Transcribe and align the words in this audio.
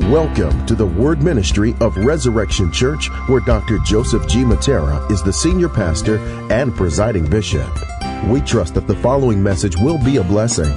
Welcome 0.00 0.66
to 0.66 0.74
the 0.74 0.86
Word 0.86 1.22
Ministry 1.22 1.74
of 1.80 1.96
Resurrection 1.96 2.70
Church, 2.72 3.08
where 3.28 3.40
Dr. 3.40 3.78
Joseph 3.78 4.26
G. 4.26 4.42
Mattera 4.42 5.10
is 5.10 5.22
the 5.22 5.32
senior 5.32 5.68
pastor 5.68 6.18
and 6.52 6.74
presiding 6.74 7.30
bishop. 7.30 7.68
We 8.26 8.40
trust 8.40 8.74
that 8.74 8.86
the 8.86 8.96
following 8.96 9.42
message 9.42 9.76
will 9.76 9.98
be 9.98 10.16
a 10.16 10.24
blessing. 10.24 10.72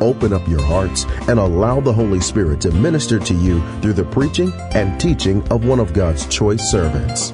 Open 0.00 0.32
up 0.32 0.46
your 0.48 0.62
hearts 0.62 1.04
and 1.28 1.38
allow 1.38 1.80
the 1.80 1.92
Holy 1.92 2.20
Spirit 2.20 2.60
to 2.62 2.72
minister 2.72 3.18
to 3.18 3.34
you 3.34 3.62
through 3.80 3.92
the 3.92 4.04
preaching 4.04 4.52
and 4.72 4.98
teaching 5.00 5.46
of 5.48 5.66
one 5.66 5.78
of 5.78 5.92
God's 5.92 6.26
choice 6.26 6.70
servants. 6.70 7.32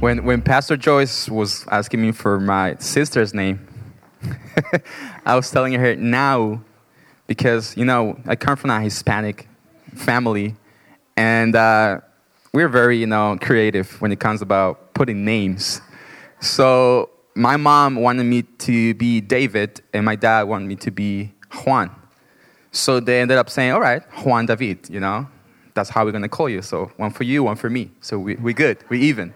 When, 0.00 0.24
when 0.24 0.40
Pastor 0.40 0.78
Joyce 0.78 1.28
was 1.28 1.66
asking 1.70 2.00
me 2.00 2.12
for 2.12 2.40
my 2.40 2.76
sister's 2.78 3.34
name, 3.34 3.66
I 5.26 5.34
was 5.34 5.50
telling 5.50 5.72
her 5.74 5.96
now 5.96 6.62
because, 7.26 7.76
you 7.76 7.84
know, 7.84 8.18
I 8.26 8.36
come 8.36 8.56
from 8.56 8.70
a 8.70 8.80
Hispanic 8.80 9.48
family 9.94 10.56
and 11.16 11.54
uh, 11.54 12.00
we're 12.52 12.68
very, 12.68 12.98
you 12.98 13.06
know, 13.06 13.36
creative 13.40 14.00
when 14.00 14.12
it 14.12 14.20
comes 14.20 14.42
about 14.42 14.94
putting 14.94 15.24
names. 15.24 15.80
So 16.40 17.10
my 17.34 17.56
mom 17.56 17.96
wanted 17.96 18.24
me 18.24 18.42
to 18.42 18.94
be 18.94 19.20
David 19.20 19.80
and 19.92 20.04
my 20.04 20.16
dad 20.16 20.44
wanted 20.44 20.66
me 20.66 20.76
to 20.76 20.90
be 20.90 21.32
Juan. 21.64 21.94
So 22.72 23.00
they 23.00 23.20
ended 23.20 23.38
up 23.38 23.50
saying, 23.50 23.72
all 23.72 23.80
right, 23.80 24.02
Juan 24.24 24.46
David, 24.46 24.88
you 24.88 25.00
know, 25.00 25.28
that's 25.74 25.90
how 25.90 26.04
we're 26.04 26.12
going 26.12 26.22
to 26.22 26.28
call 26.28 26.48
you. 26.48 26.62
So 26.62 26.92
one 26.96 27.10
for 27.10 27.24
you, 27.24 27.42
one 27.42 27.56
for 27.56 27.70
me. 27.70 27.90
So 28.00 28.18
we, 28.18 28.36
we 28.36 28.52
good, 28.52 28.78
we're 28.88 29.00
even. 29.00 29.34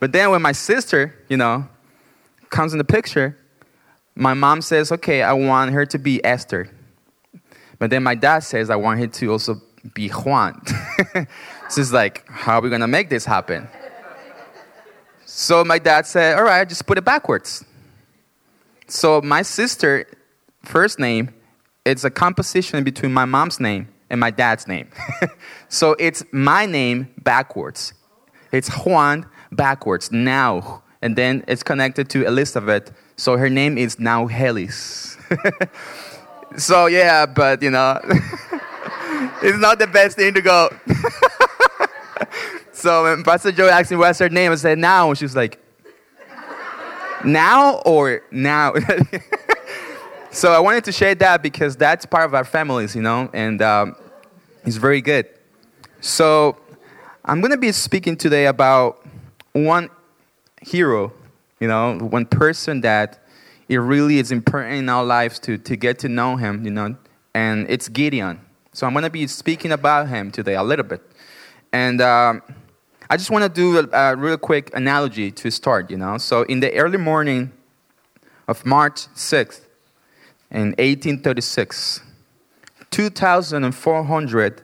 But 0.00 0.12
then 0.12 0.30
when 0.30 0.42
my 0.42 0.52
sister, 0.52 1.14
you 1.28 1.36
know, 1.36 1.68
comes 2.50 2.72
in 2.72 2.78
the 2.78 2.84
picture, 2.84 3.38
my 4.14 4.34
mom 4.34 4.62
says, 4.62 4.92
okay, 4.92 5.22
I 5.22 5.32
want 5.32 5.72
her 5.72 5.86
to 5.86 5.98
be 5.98 6.24
Esther. 6.24 6.70
But 7.78 7.90
then 7.90 8.02
my 8.02 8.14
dad 8.14 8.40
says, 8.40 8.70
I 8.70 8.76
want 8.76 9.00
her 9.00 9.06
to 9.06 9.32
also 9.32 9.60
be 9.92 10.08
Juan. 10.08 10.60
so 11.68 11.80
it's 11.80 11.92
like, 11.92 12.26
how 12.28 12.58
are 12.58 12.62
we 12.62 12.68
going 12.68 12.80
to 12.80 12.86
make 12.86 13.10
this 13.10 13.24
happen? 13.24 13.68
So 15.26 15.64
my 15.64 15.78
dad 15.78 16.06
said, 16.06 16.36
all 16.36 16.44
right, 16.44 16.68
just 16.68 16.86
put 16.86 16.96
it 16.96 17.04
backwards. 17.04 17.64
So 18.86 19.20
my 19.20 19.42
sister, 19.42 20.06
first 20.62 20.98
name, 20.98 21.34
it's 21.84 22.04
a 22.04 22.10
composition 22.10 22.84
between 22.84 23.12
my 23.12 23.24
mom's 23.24 23.58
name 23.58 23.88
and 24.10 24.20
my 24.20 24.30
dad's 24.30 24.68
name. 24.68 24.88
so 25.68 25.96
it's 25.98 26.24
my 26.32 26.66
name 26.66 27.12
backwards. 27.22 27.94
It's 28.52 28.68
Juan 28.68 29.26
backwards, 29.50 30.12
now. 30.12 30.82
And 31.02 31.16
then 31.16 31.44
it's 31.48 31.62
connected 31.62 32.08
to 32.10 32.24
Elizabeth. 32.24 32.92
So 33.16 33.36
her 33.36 33.48
name 33.48 33.78
is 33.78 33.98
now 33.98 34.26
Helis. 34.26 35.16
so 36.58 36.86
yeah, 36.86 37.26
but 37.26 37.62
you 37.62 37.70
know, 37.70 38.00
it's 39.42 39.58
not 39.58 39.78
the 39.78 39.86
best 39.86 40.16
thing 40.16 40.34
to 40.34 40.42
go. 40.42 40.70
so 42.72 43.04
when 43.04 43.22
Pastor 43.22 43.52
Joe 43.52 43.68
asked 43.68 43.90
me 43.90 43.96
what's 43.96 44.18
her 44.18 44.28
name, 44.28 44.52
I 44.52 44.56
said 44.56 44.78
now. 44.78 45.14
She 45.14 45.24
was 45.24 45.36
like, 45.36 45.58
now 47.24 47.76
or 47.86 48.22
now? 48.30 48.74
so 50.30 50.52
I 50.52 50.58
wanted 50.58 50.84
to 50.84 50.92
share 50.92 51.14
that 51.16 51.42
because 51.42 51.76
that's 51.76 52.04
part 52.06 52.24
of 52.24 52.34
our 52.34 52.44
families, 52.44 52.94
you 52.94 53.02
know, 53.02 53.30
and 53.32 53.62
um, 53.62 53.96
it's 54.64 54.76
very 54.76 55.00
good. 55.00 55.28
So 56.00 56.56
I'm 57.24 57.40
going 57.40 57.52
to 57.52 57.58
be 57.58 57.72
speaking 57.72 58.16
today 58.16 58.46
about 58.46 59.04
one 59.52 59.88
hero, 60.60 61.12
you 61.60 61.68
know, 61.68 61.98
one 61.98 62.26
person 62.26 62.80
that 62.82 63.18
it 63.68 63.78
really 63.78 64.18
is 64.18 64.30
important 64.30 64.74
in 64.74 64.88
our 64.88 65.04
lives 65.04 65.38
to, 65.40 65.56
to 65.58 65.76
get 65.76 65.98
to 66.00 66.08
know 66.08 66.36
him, 66.36 66.64
you 66.64 66.70
know, 66.70 66.96
and 67.34 67.66
it's 67.68 67.88
Gideon. 67.88 68.40
So 68.72 68.86
I'm 68.86 68.92
going 68.92 69.04
to 69.04 69.10
be 69.10 69.26
speaking 69.26 69.72
about 69.72 70.08
him 70.08 70.30
today 70.30 70.54
a 70.54 70.62
little 70.62 70.84
bit. 70.84 71.00
And 71.72 72.00
um, 72.00 72.42
I 73.08 73.16
just 73.16 73.30
want 73.30 73.44
to 73.44 73.48
do 73.48 73.78
a, 73.78 74.12
a 74.12 74.16
real 74.16 74.36
quick 74.36 74.74
analogy 74.74 75.30
to 75.32 75.50
start, 75.50 75.90
you 75.90 75.96
know. 75.96 76.18
So 76.18 76.42
in 76.42 76.60
the 76.60 76.74
early 76.74 76.98
morning 76.98 77.52
of 78.46 78.66
March 78.66 79.06
6th 79.14 79.60
in 80.50 80.68
1836, 80.78 82.02
2,400 82.90 84.62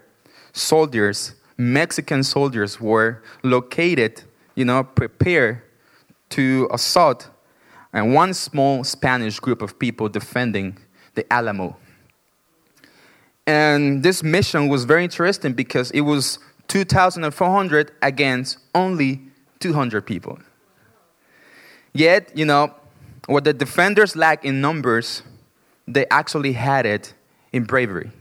soldiers, 0.53 1.35
Mexican 1.57 2.23
soldiers, 2.23 2.81
were 2.81 3.23
located 3.43 4.25
you 4.55 4.67
know, 4.67 4.85
prepare 4.85 5.65
to 6.31 6.69
assault 6.73 7.29
and 7.93 8.15
one 8.15 8.35
small 8.35 8.85
Spanish 8.85 9.41
group 9.41 9.63
of 9.63 9.79
people 9.79 10.09
defending 10.09 10.79
the 11.15 11.31
Alamo. 11.33 11.77
And 13.47 14.03
this 14.03 14.23
mission 14.23 14.69
was 14.69 14.85
very 14.85 15.03
interesting 15.03 15.53
because 15.55 15.91
it 15.91 16.03
was 16.03 16.39
2,400 16.69 17.93
against 18.01 18.59
only 18.75 19.21
200 19.59 20.07
people. 20.07 20.39
Yet, 21.93 22.31
you 22.37 22.45
know, 22.45 22.75
what 23.27 23.45
the 23.45 23.53
defenders 23.53 24.15
lack 24.15 24.45
in 24.45 24.61
numbers, 24.61 25.23
they 25.89 26.07
actually 26.11 26.53
had 26.53 26.87
it 26.87 27.15
in 27.53 27.65
bravery. 27.65 28.13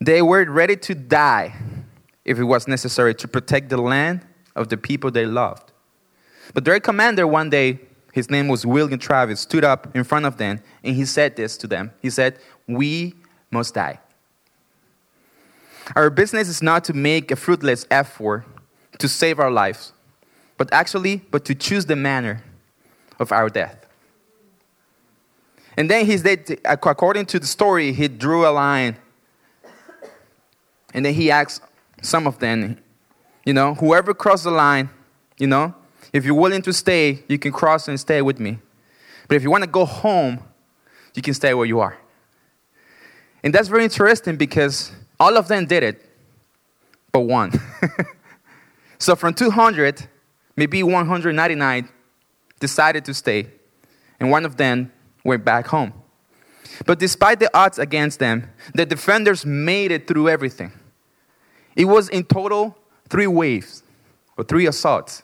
They 0.00 0.22
were 0.22 0.44
ready 0.44 0.76
to 0.76 0.94
die 0.94 1.54
if 2.24 2.38
it 2.38 2.44
was 2.44 2.68
necessary 2.68 3.14
to 3.14 3.26
protect 3.26 3.70
the 3.70 3.78
land 3.78 4.26
of 4.54 4.68
the 4.68 4.76
people 4.76 5.10
they 5.10 5.24
loved. 5.24 5.67
But 6.54 6.64
their 6.64 6.80
commander 6.80 7.26
one 7.26 7.50
day, 7.50 7.80
his 8.12 8.30
name 8.30 8.48
was 8.48 8.64
William 8.64 8.98
Travis, 8.98 9.40
stood 9.40 9.64
up 9.64 9.94
in 9.94 10.04
front 10.04 10.26
of 10.26 10.38
them 10.38 10.60
and 10.82 10.96
he 10.96 11.04
said 11.04 11.36
this 11.36 11.56
to 11.58 11.66
them. 11.66 11.92
He 12.00 12.10
said, 12.10 12.38
We 12.66 13.14
must 13.50 13.74
die. 13.74 14.00
Our 15.96 16.10
business 16.10 16.48
is 16.48 16.62
not 16.62 16.84
to 16.84 16.92
make 16.92 17.30
a 17.30 17.36
fruitless 17.36 17.86
effort 17.90 18.44
to 18.98 19.08
save 19.08 19.38
our 19.38 19.50
lives, 19.50 19.92
but 20.56 20.72
actually, 20.72 21.22
but 21.30 21.44
to 21.46 21.54
choose 21.54 21.86
the 21.86 21.96
manner 21.96 22.42
of 23.18 23.32
our 23.32 23.48
death. 23.48 23.86
And 25.76 25.88
then 25.88 26.06
he 26.06 26.18
said, 26.18 26.58
according 26.64 27.26
to 27.26 27.38
the 27.38 27.46
story, 27.46 27.92
he 27.92 28.08
drew 28.08 28.46
a 28.46 28.50
line. 28.50 28.96
And 30.92 31.04
then 31.04 31.14
he 31.14 31.30
asked 31.30 31.62
some 32.02 32.26
of 32.26 32.40
them, 32.40 32.78
you 33.44 33.52
know, 33.52 33.74
whoever 33.74 34.12
crossed 34.12 34.44
the 34.44 34.50
line, 34.50 34.90
you 35.38 35.46
know, 35.46 35.74
if 36.12 36.24
you're 36.24 36.34
willing 36.34 36.62
to 36.62 36.72
stay, 36.72 37.22
you 37.28 37.38
can 37.38 37.52
cross 37.52 37.88
and 37.88 37.98
stay 37.98 38.22
with 38.22 38.40
me. 38.40 38.58
But 39.26 39.36
if 39.36 39.42
you 39.42 39.50
want 39.50 39.64
to 39.64 39.70
go 39.70 39.84
home, 39.84 40.42
you 41.14 41.22
can 41.22 41.34
stay 41.34 41.52
where 41.54 41.66
you 41.66 41.80
are. 41.80 41.98
And 43.42 43.54
that's 43.54 43.68
very 43.68 43.84
interesting 43.84 44.36
because 44.36 44.92
all 45.20 45.36
of 45.36 45.48
them 45.48 45.66
did 45.66 45.82
it, 45.82 46.04
but 47.12 47.20
one. 47.20 47.52
so 48.98 49.14
from 49.14 49.34
200, 49.34 50.06
maybe 50.56 50.82
199 50.82 51.88
decided 52.60 53.04
to 53.04 53.14
stay, 53.14 53.48
and 54.18 54.30
one 54.30 54.44
of 54.44 54.56
them 54.56 54.92
went 55.24 55.44
back 55.44 55.66
home. 55.66 55.92
But 56.86 56.98
despite 56.98 57.40
the 57.40 57.50
odds 57.56 57.78
against 57.78 58.18
them, 58.18 58.50
the 58.74 58.86
defenders 58.86 59.46
made 59.46 59.90
it 59.90 60.06
through 60.06 60.28
everything. 60.28 60.72
It 61.76 61.84
was 61.84 62.08
in 62.08 62.24
total 62.24 62.76
three 63.08 63.26
waves 63.26 63.82
or 64.36 64.44
three 64.44 64.66
assaults. 64.66 65.22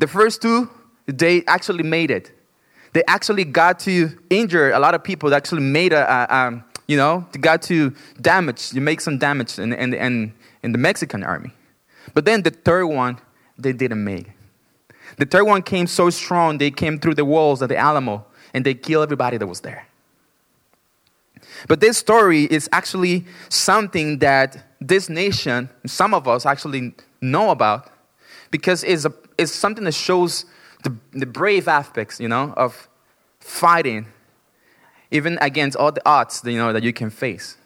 The 0.00 0.08
first 0.08 0.40
two, 0.40 0.68
they 1.06 1.44
actually 1.46 1.82
made 1.84 2.10
it. 2.10 2.32
They 2.94 3.04
actually 3.06 3.44
got 3.44 3.78
to 3.80 4.10
injure 4.30 4.72
a 4.72 4.78
lot 4.78 4.94
of 4.94 5.04
people. 5.04 5.28
They 5.28 5.36
actually 5.36 5.62
made 5.62 5.92
a, 5.92 6.02
a 6.08 6.36
um, 6.36 6.64
you 6.88 6.96
know, 6.96 7.26
they 7.32 7.38
got 7.38 7.60
to 7.62 7.94
damage, 8.20 8.72
you 8.72 8.80
make 8.80 9.00
some 9.00 9.18
damage 9.18 9.58
in, 9.58 9.74
in, 9.74 9.94
in, 9.94 10.32
in 10.62 10.72
the 10.72 10.78
Mexican 10.78 11.22
army. 11.22 11.52
But 12.14 12.24
then 12.24 12.42
the 12.42 12.50
third 12.50 12.86
one, 12.86 13.18
they 13.58 13.72
didn't 13.72 14.02
make. 14.02 14.32
The 15.18 15.26
third 15.26 15.44
one 15.44 15.62
came 15.62 15.86
so 15.86 16.08
strong, 16.08 16.56
they 16.56 16.70
came 16.70 16.98
through 16.98 17.14
the 17.14 17.24
walls 17.24 17.60
of 17.60 17.68
the 17.68 17.76
Alamo 17.76 18.24
and 18.54 18.64
they 18.64 18.74
killed 18.74 19.04
everybody 19.04 19.36
that 19.36 19.46
was 19.46 19.60
there. 19.60 19.86
But 21.68 21.80
this 21.80 21.98
story 21.98 22.44
is 22.44 22.70
actually 22.72 23.26
something 23.50 24.18
that 24.20 24.64
this 24.80 25.10
nation, 25.10 25.68
some 25.84 26.14
of 26.14 26.26
us 26.26 26.46
actually 26.46 26.94
know 27.20 27.50
about, 27.50 27.90
because 28.50 28.82
it's, 28.82 29.04
a, 29.04 29.12
it's 29.40 29.52
something 29.52 29.84
that 29.84 29.94
shows 29.94 30.44
the, 30.82 30.94
the 31.12 31.26
brave 31.26 31.68
aspects, 31.68 32.20
you 32.20 32.28
know, 32.28 32.54
of 32.56 32.88
fighting, 33.40 34.06
even 35.10 35.38
against 35.40 35.76
all 35.76 35.92
the 35.92 36.02
odds, 36.06 36.42
you 36.44 36.56
know, 36.56 36.72
that 36.72 36.82
you 36.82 36.92
can 36.92 37.10
face. 37.10 37.56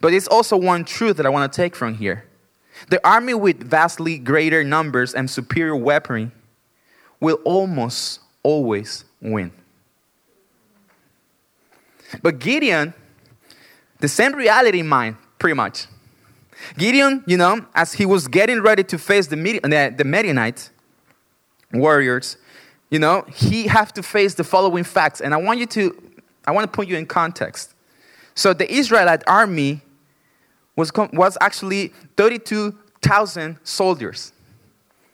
But 0.00 0.12
it's 0.12 0.28
also 0.28 0.56
one 0.56 0.84
truth 0.84 1.16
that 1.16 1.26
I 1.26 1.28
want 1.28 1.52
to 1.52 1.56
take 1.56 1.74
from 1.74 1.94
here. 1.94 2.24
The 2.88 3.04
army 3.06 3.34
with 3.34 3.62
vastly 3.62 4.18
greater 4.18 4.64
numbers 4.64 5.14
and 5.14 5.30
superior 5.30 5.76
weaponry 5.76 6.30
will 7.20 7.38
almost 7.44 8.20
always 8.42 9.04
win. 9.20 9.52
But 12.22 12.38
Gideon 12.38 12.94
the 14.00 14.08
same 14.08 14.34
reality 14.34 14.80
in 14.80 14.88
mind, 14.88 15.16
pretty 15.38 15.54
much. 15.54 15.86
Gideon, 16.76 17.22
you 17.26 17.36
know, 17.36 17.66
as 17.74 17.92
he 17.94 18.06
was 18.06 18.28
getting 18.28 18.60
ready 18.60 18.82
to 18.84 18.98
face 18.98 19.26
the, 19.26 19.36
the, 19.36 19.94
the 19.96 20.04
Midianites 20.04 20.70
warriors, 21.72 22.36
you 22.90 22.98
know, 22.98 23.24
he 23.28 23.66
have 23.66 23.92
to 23.94 24.02
face 24.02 24.34
the 24.34 24.44
following 24.44 24.84
facts. 24.84 25.20
And 25.20 25.32
I 25.32 25.36
want 25.36 25.60
you 25.60 25.66
to, 25.66 26.02
I 26.46 26.50
want 26.50 26.70
to 26.70 26.76
put 26.76 26.88
you 26.88 26.96
in 26.96 27.06
context. 27.06 27.74
So 28.34 28.52
the 28.52 28.70
Israelite 28.72 29.22
army 29.26 29.82
was, 30.76 30.92
was 31.12 31.38
actually 31.40 31.92
32,000 32.16 33.58
soldiers. 33.62 34.32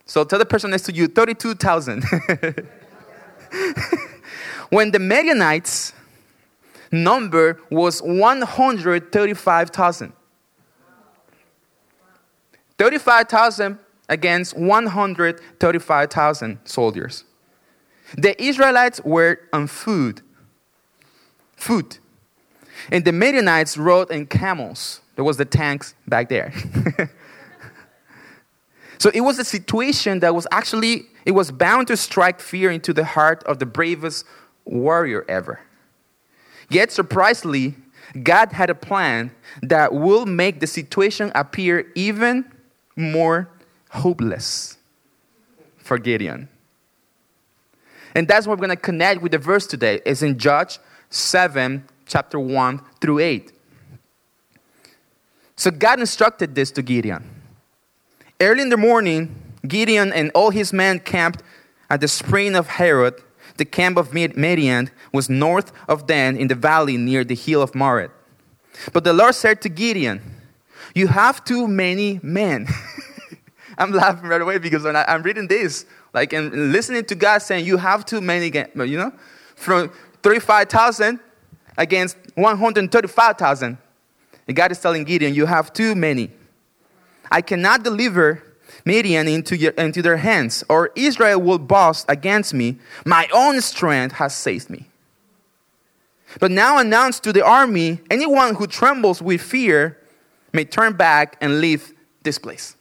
So 0.06 0.24
tell 0.24 0.38
the 0.38 0.46
person 0.46 0.70
next 0.70 0.84
to 0.84 0.92
you, 0.92 1.08
32,000. 1.08 2.04
when 4.70 4.92
the 4.92 4.98
Midianites 4.98 5.92
number 6.92 7.60
was 7.70 8.00
135,000. 8.00 10.12
35,000 12.78 13.78
against 14.08 14.56
135,000 14.56 16.58
soldiers. 16.64 17.24
The 18.16 18.40
Israelites 18.42 19.00
were 19.04 19.40
on 19.52 19.66
food. 19.66 20.22
Food. 21.56 21.98
And 22.90 23.04
the 23.04 23.12
Midianites 23.12 23.76
rode 23.76 24.10
in 24.10 24.26
camels. 24.26 25.00
There 25.16 25.24
was 25.24 25.38
the 25.38 25.44
tanks 25.44 25.94
back 26.06 26.28
there. 26.28 26.52
so 28.98 29.10
it 29.12 29.22
was 29.22 29.38
a 29.38 29.44
situation 29.44 30.20
that 30.20 30.34
was 30.34 30.46
actually 30.52 31.06
it 31.24 31.32
was 31.32 31.50
bound 31.50 31.88
to 31.88 31.96
strike 31.96 32.40
fear 32.40 32.70
into 32.70 32.92
the 32.92 33.04
heart 33.04 33.42
of 33.44 33.58
the 33.58 33.66
bravest 33.66 34.24
warrior 34.64 35.24
ever. 35.28 35.60
Yet 36.70 36.92
surprisingly, 36.92 37.74
God 38.22 38.52
had 38.52 38.70
a 38.70 38.74
plan 38.74 39.32
that 39.62 39.92
will 39.92 40.26
make 40.26 40.60
the 40.60 40.68
situation 40.68 41.32
appear 41.34 41.90
even 41.96 42.44
more 42.94 43.48
hopeless 43.90 44.76
for 45.78 45.98
Gideon. 45.98 46.48
And 48.14 48.26
that's 48.26 48.46
what 48.46 48.58
we're 48.58 48.66
going 48.66 48.76
to 48.76 48.82
connect 48.82 49.22
with 49.22 49.32
the 49.32 49.38
verse 49.38 49.66
today. 49.66 50.00
It's 50.06 50.22
in 50.22 50.38
Judge 50.38 50.78
7, 51.10 51.84
chapter 52.06 52.40
1 52.40 52.80
through 53.00 53.18
8. 53.18 53.52
So 55.56 55.70
God 55.70 56.00
instructed 56.00 56.54
this 56.54 56.70
to 56.72 56.82
Gideon. 56.82 57.24
Early 58.40 58.62
in 58.62 58.68
the 58.68 58.76
morning, 58.76 59.34
Gideon 59.66 60.12
and 60.12 60.30
all 60.34 60.50
his 60.50 60.72
men 60.72 61.00
camped 61.00 61.42
at 61.88 62.00
the 62.00 62.08
spring 62.08 62.54
of 62.54 62.68
Harod. 62.68 63.22
The 63.56 63.64
camp 63.64 63.96
of 63.96 64.12
Midian 64.12 64.90
was 65.12 65.30
north 65.30 65.72
of 65.88 66.06
Dan 66.06 66.36
in 66.36 66.48
the 66.48 66.54
valley 66.54 66.96
near 66.96 67.24
the 67.24 67.34
hill 67.34 67.62
of 67.62 67.74
Moreh. 67.74 68.10
But 68.92 69.04
the 69.04 69.14
Lord 69.14 69.34
said 69.34 69.62
to 69.62 69.68
Gideon, 69.70 70.20
You 70.94 71.08
have 71.08 71.44
too 71.44 71.66
many 71.66 72.20
men. 72.22 72.66
I'm 73.78 73.92
laughing 73.92 74.28
right 74.28 74.40
away 74.40 74.58
because 74.58 74.84
when 74.84 74.96
I, 74.96 75.04
am 75.14 75.22
reading 75.22 75.46
this, 75.48 75.86
like, 76.14 76.32
and 76.32 76.72
listening 76.72 77.04
to 77.06 77.14
God 77.14 77.38
saying, 77.38 77.66
You 77.66 77.76
have 77.76 78.06
too 78.06 78.20
many, 78.20 78.46
you 78.46 78.96
know, 78.96 79.12
from 79.54 79.90
35,000 80.22 81.20
against 81.76 82.16
135,000. 82.34 83.78
And 84.48 84.56
God 84.56 84.72
is 84.72 84.80
telling 84.80 85.04
Gideon, 85.04 85.34
You 85.34 85.46
have 85.46 85.72
too 85.72 85.94
many. 85.94 86.30
I 87.30 87.42
cannot 87.42 87.82
deliver 87.82 88.42
Midian 88.84 89.26
into, 89.26 89.56
your, 89.56 89.72
into 89.72 90.00
their 90.00 90.16
hands, 90.16 90.62
or 90.68 90.90
Israel 90.94 91.40
will 91.40 91.58
boast 91.58 92.06
against 92.08 92.54
me. 92.54 92.78
My 93.04 93.28
own 93.32 93.60
strength 93.60 94.14
has 94.14 94.34
saved 94.34 94.70
me. 94.70 94.86
But 96.40 96.50
now 96.50 96.78
announce 96.78 97.18
to 97.20 97.32
the 97.32 97.44
army 97.44 98.00
anyone 98.10 98.54
who 98.54 98.66
trembles 98.66 99.22
with 99.22 99.40
fear 99.40 99.98
may 100.52 100.64
turn 100.64 100.94
back 100.94 101.36
and 101.40 101.60
leave 101.60 101.92
this 102.22 102.38
place. 102.38 102.76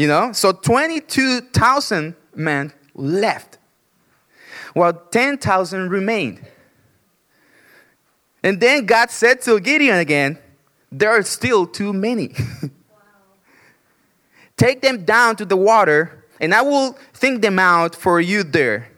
You 0.00 0.06
know, 0.06 0.32
so 0.32 0.52
22,000 0.52 2.14
men 2.34 2.72
left, 2.94 3.58
while 4.72 4.94
10,000 4.94 5.90
remained. 5.90 6.40
And 8.42 8.58
then 8.58 8.86
God 8.86 9.10
said 9.10 9.42
to 9.42 9.60
Gideon 9.60 9.98
again, 9.98 10.38
There 10.90 11.10
are 11.10 11.22
still 11.22 11.66
too 11.66 11.92
many. 11.92 12.34
Take 14.56 14.80
them 14.80 15.04
down 15.04 15.36
to 15.36 15.44
the 15.44 15.58
water, 15.58 16.24
and 16.40 16.54
I 16.54 16.62
will 16.62 16.96
think 17.12 17.42
them 17.42 17.58
out 17.58 17.94
for 17.94 18.22
you 18.22 18.42
there. 18.42 18.88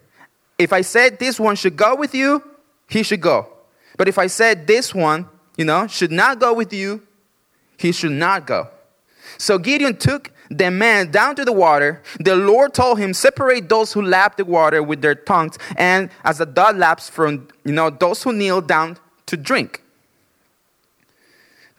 If 0.57 0.71
I 0.71 0.79
said 0.79 1.19
this 1.19 1.37
one 1.37 1.57
should 1.57 1.75
go 1.75 1.97
with 1.97 2.15
you, 2.15 2.41
he 2.87 3.03
should 3.03 3.19
go. 3.19 3.49
But 3.97 4.07
if 4.07 4.17
I 4.17 4.27
said 4.27 4.67
this 4.67 4.95
one, 4.95 5.27
you 5.57 5.65
know, 5.65 5.85
should 5.85 6.13
not 6.13 6.39
go 6.39 6.53
with 6.53 6.71
you, 6.71 7.05
he 7.75 7.91
should 7.91 8.13
not 8.13 8.47
go. 8.47 8.69
So 9.37 9.57
Gideon 9.57 9.97
took 9.97 10.31
the 10.53 10.71
man 10.71 11.11
down 11.11 11.35
to 11.35 11.45
the 11.45 11.51
water. 11.51 12.01
The 12.19 12.35
Lord 12.35 12.73
told 12.73 12.99
him, 12.99 13.13
Separate 13.13 13.69
those 13.69 13.93
who 13.93 14.01
lap 14.01 14.37
the 14.37 14.45
water 14.45 14.81
with 14.83 15.01
their 15.01 15.15
tongues, 15.15 15.57
and 15.75 16.09
as 16.23 16.39
a 16.39 16.45
dog 16.45 16.77
laps 16.77 17.09
from 17.09 17.47
you 17.65 17.73
know 17.73 17.89
those 17.89 18.23
who 18.23 18.33
kneel 18.33 18.61
down 18.61 18.97
to 19.25 19.37
drink. 19.37 19.81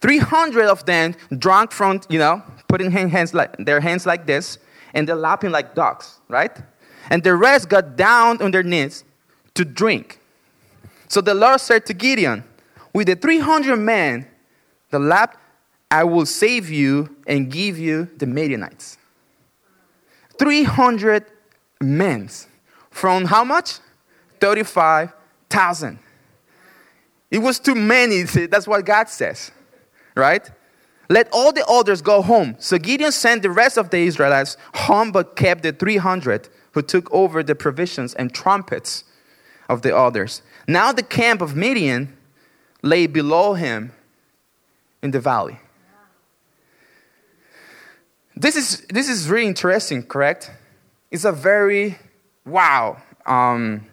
300 0.00 0.66
of 0.66 0.84
them 0.84 1.14
drank 1.38 1.72
from, 1.72 1.98
you 2.10 2.18
know, 2.18 2.42
putting 2.68 2.90
hands 2.90 3.32
like, 3.32 3.56
their 3.56 3.80
hands 3.80 4.04
like 4.04 4.26
this, 4.26 4.58
and 4.92 5.08
they're 5.08 5.16
lapping 5.16 5.50
like 5.50 5.74
dogs, 5.74 6.20
right? 6.28 6.54
And 7.08 7.22
the 7.22 7.34
rest 7.34 7.70
got 7.70 7.96
down 7.96 8.42
on 8.42 8.50
their 8.50 8.62
knees 8.62 9.02
to 9.54 9.64
drink. 9.64 10.20
So 11.08 11.22
the 11.22 11.32
Lord 11.32 11.58
said 11.60 11.86
to 11.86 11.94
Gideon, 11.94 12.44
With 12.92 13.06
the 13.06 13.16
300 13.16 13.76
men 13.76 14.26
that 14.90 14.98
lapped 14.98 15.38
I 15.90 16.02
will 16.02 16.26
save 16.26 16.70
you 16.70 17.13
and 17.26 17.50
give 17.50 17.78
you 17.78 18.08
the 18.16 18.26
Midianites. 18.26 18.98
300 20.38 21.24
men 21.80 22.28
from 22.90 23.24
how 23.24 23.44
much? 23.44 23.78
35,000. 24.40 25.98
It 27.30 27.38
was 27.38 27.58
too 27.58 27.74
many. 27.74 28.22
That's 28.22 28.66
what 28.66 28.84
God 28.84 29.08
says, 29.08 29.50
right? 30.14 30.48
Let 31.08 31.28
all 31.32 31.52
the 31.52 31.64
others 31.66 32.00
go 32.00 32.22
home. 32.22 32.56
So 32.58 32.78
Gideon 32.78 33.12
sent 33.12 33.42
the 33.42 33.50
rest 33.50 33.76
of 33.76 33.90
the 33.90 33.98
Israelites 33.98 34.56
home, 34.74 35.12
but 35.12 35.36
kept 35.36 35.62
the 35.62 35.72
300 35.72 36.48
who 36.72 36.82
took 36.82 37.12
over 37.12 37.42
the 37.42 37.54
provisions 37.54 38.14
and 38.14 38.34
trumpets 38.34 39.04
of 39.68 39.82
the 39.82 39.96
others. 39.96 40.42
Now 40.66 40.92
the 40.92 41.02
camp 41.02 41.40
of 41.40 41.54
Midian 41.56 42.16
lay 42.82 43.06
below 43.06 43.54
him 43.54 43.92
in 45.02 45.10
the 45.10 45.20
valley. 45.20 45.58
This 48.36 48.56
is, 48.56 48.80
this 48.90 49.08
is 49.08 49.28
really 49.28 49.46
interesting, 49.46 50.02
correct? 50.02 50.50
It's 51.10 51.24
a 51.24 51.32
very, 51.32 51.98
wow, 52.44 53.00
um, 53.26 53.86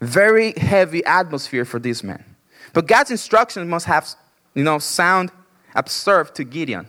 very 0.00 0.52
heavy 0.52 1.04
atmosphere 1.04 1.64
for 1.64 1.80
this 1.80 2.04
man. 2.04 2.24
But 2.72 2.86
God's 2.86 3.10
instructions 3.10 3.68
must 3.68 3.86
have, 3.86 4.08
you 4.54 4.62
know, 4.62 4.78
sound 4.78 5.32
absurd 5.74 6.34
to 6.36 6.44
Gideon. 6.44 6.86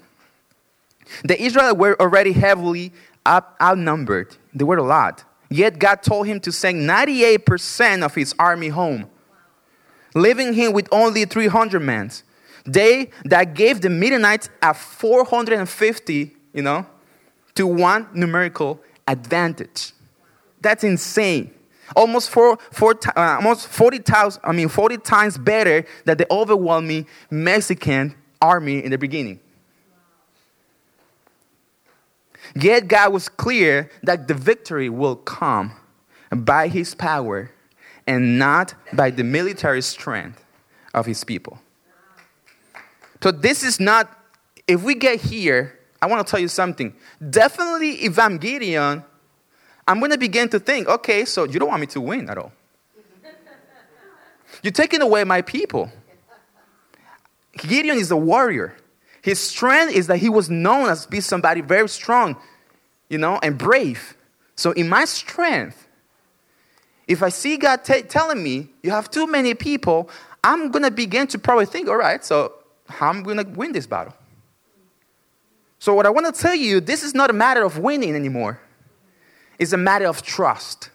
The 1.24 1.42
Israelites 1.42 1.78
were 1.78 2.00
already 2.00 2.34
heavily 2.34 2.94
up, 3.26 3.56
outnumbered. 3.60 4.36
They 4.54 4.64
were 4.64 4.78
a 4.78 4.84
lot. 4.84 5.24
Yet 5.50 5.80
God 5.80 6.04
told 6.04 6.28
him 6.28 6.40
to 6.42 6.52
send 6.52 6.88
98% 6.88 8.04
of 8.04 8.14
his 8.14 8.36
army 8.38 8.68
home, 8.68 9.10
leaving 10.14 10.54
him 10.54 10.74
with 10.74 10.88
only 10.92 11.26
300 11.26 11.80
men. 11.80 12.12
They 12.66 13.12
that 13.26 13.54
gave 13.54 13.82
the 13.82 13.90
Midianites 13.90 14.50
a 14.62 14.74
450, 14.74 16.36
you 16.54 16.62
know, 16.62 16.86
to 17.56 17.68
one 17.68 18.08
numerical 18.14 18.82
advantage. 19.08 19.94
That's 20.62 20.84
insane. 20.84 21.54
Almost 21.96 22.30
four, 22.30 22.58
four, 22.72 22.96
uh, 23.16 23.38
almost 23.38 23.68
40,000, 23.68 24.42
I 24.44 24.52
mean, 24.52 24.70
40 24.70 24.98
times 24.98 25.38
better 25.38 25.86
than 26.06 26.18
the 26.18 26.32
overwhelming 26.32 27.08
Mexican 27.32 28.16
army 28.42 28.84
in 28.84 28.92
the 28.92 28.98
beginning. 28.98 29.40
Yet 32.56 32.88
God 32.88 33.14
was 33.14 33.30
clear 33.30 33.90
that 34.04 34.28
the 34.28 34.34
victory 34.34 34.90
will 34.90 35.16
come 35.16 35.74
by 36.32 36.68
his 36.68 36.96
power 36.96 37.52
and 38.08 38.40
not 38.40 38.74
by 38.94 39.12
the 39.12 39.24
military 39.24 39.82
strength 39.82 40.44
of 40.94 41.06
his 41.06 41.24
people. 41.24 41.60
So 43.22 43.32
this 43.32 43.64
is 43.64 43.80
not, 43.80 44.10
if 44.68 44.84
we 44.84 44.96
get 44.96 45.20
here, 45.20 45.78
I 46.02 46.08
want 46.08 46.26
to 46.26 46.30
tell 46.30 46.40
you 46.40 46.48
something. 46.48 46.94
Definitely, 47.30 48.06
if 48.06 48.18
I'm 48.18 48.38
Gideon, 48.38 49.04
I'm 49.88 50.00
going 50.00 50.12
to 50.12 50.18
begin 50.18 50.48
to 50.50 50.60
think, 50.60 50.88
okay, 50.88 51.26
so 51.26 51.44
you 51.44 51.60
don't 51.60 51.70
want 51.70 51.82
me 51.82 51.88
to 51.88 52.02
win 52.02 52.30
at 52.30 52.38
all. 52.38 52.54
You're 54.64 54.72
taking 54.72 55.02
away 55.02 55.24
my 55.24 55.42
people. 55.42 55.92
Gideon 57.58 57.98
is 57.98 58.12
a 58.12 58.18
warrior. 58.18 58.76
His 59.22 59.40
strength 59.40 59.94
is 59.94 60.08
that 60.08 60.18
he 60.18 60.30
was 60.30 60.50
known 60.50 60.90
as 60.90 61.06
be 61.06 61.20
somebody 61.20 61.62
very 61.62 61.90
strong, 61.90 62.38
you 63.10 63.18
know, 63.18 63.40
and 63.44 63.58
brave. 63.58 64.16
So 64.56 64.72
in 64.72 64.88
my 64.88 65.06
strength, 65.06 65.88
if 67.08 67.24
I 67.24 67.30
see 67.30 67.58
God 67.58 67.84
t- 67.84 68.04
telling 68.04 68.42
me 68.42 68.70
you 68.84 68.92
have 68.92 69.10
too 69.10 69.28
many 69.28 69.54
people, 69.56 70.10
I'm 70.44 70.72
gonna 70.72 70.92
begin 70.92 71.28
to 71.28 71.40
probably 71.40 71.66
think, 71.66 71.90
all 71.90 71.98
right, 71.98 72.24
so 72.24 72.54
how 72.90 73.10
am 73.10 73.20
I 73.20 73.22
going 73.22 73.38
to 73.38 73.44
win 73.52 73.72
this 73.72 73.88
battle? 73.88 74.14
So, 75.80 75.94
what 75.94 76.06
I 76.06 76.10
want 76.10 76.34
to 76.34 76.42
tell 76.42 76.56
you, 76.56 76.82
this 76.82 77.04
is 77.04 77.16
not 77.16 77.30
a 77.30 77.34
matter 77.34 77.64
of 77.64 77.78
winning 77.78 78.16
anymore. 78.16 78.60
it's 79.58 79.74
a 79.74 79.78
matter 79.78 80.06
of 80.06 80.22
trust. 80.22 80.90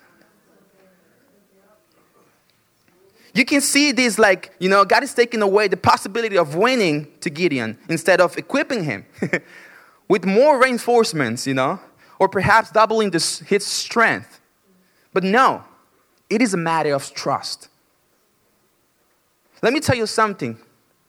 You 3.35 3.45
can 3.45 3.61
see 3.61 3.91
this 3.91 4.19
like, 4.19 4.55
you 4.61 4.69
know, 4.69 4.85
God 4.85 5.03
is 5.03 5.13
taking 5.13 5.43
away 5.43 5.67
the 5.67 5.77
possibility 5.77 6.39
of 6.39 6.55
winning 6.55 7.09
to 7.21 7.31
Gideon 7.31 7.77
instead 7.89 8.21
of 8.21 8.39
equipping 8.39 8.85
him 8.85 9.07
with 10.09 10.25
more 10.25 10.63
reinforcements, 10.63 11.45
you 11.45 11.55
know, 11.55 11.81
or 12.21 12.29
perhaps 12.29 12.71
doubling 12.71 13.11
this, 13.11 13.41
his 13.41 13.67
strength. 13.67 14.41
But 15.13 15.25
no, 15.25 15.65
it 16.31 16.43
is 16.43 16.55
a 16.55 16.57
matter 16.57 16.95
of 16.95 17.13
trust. 17.13 17.69
Let 19.63 19.73
me 19.73 19.81
tell 19.81 19.97
you 19.97 20.07
something, 20.07 20.59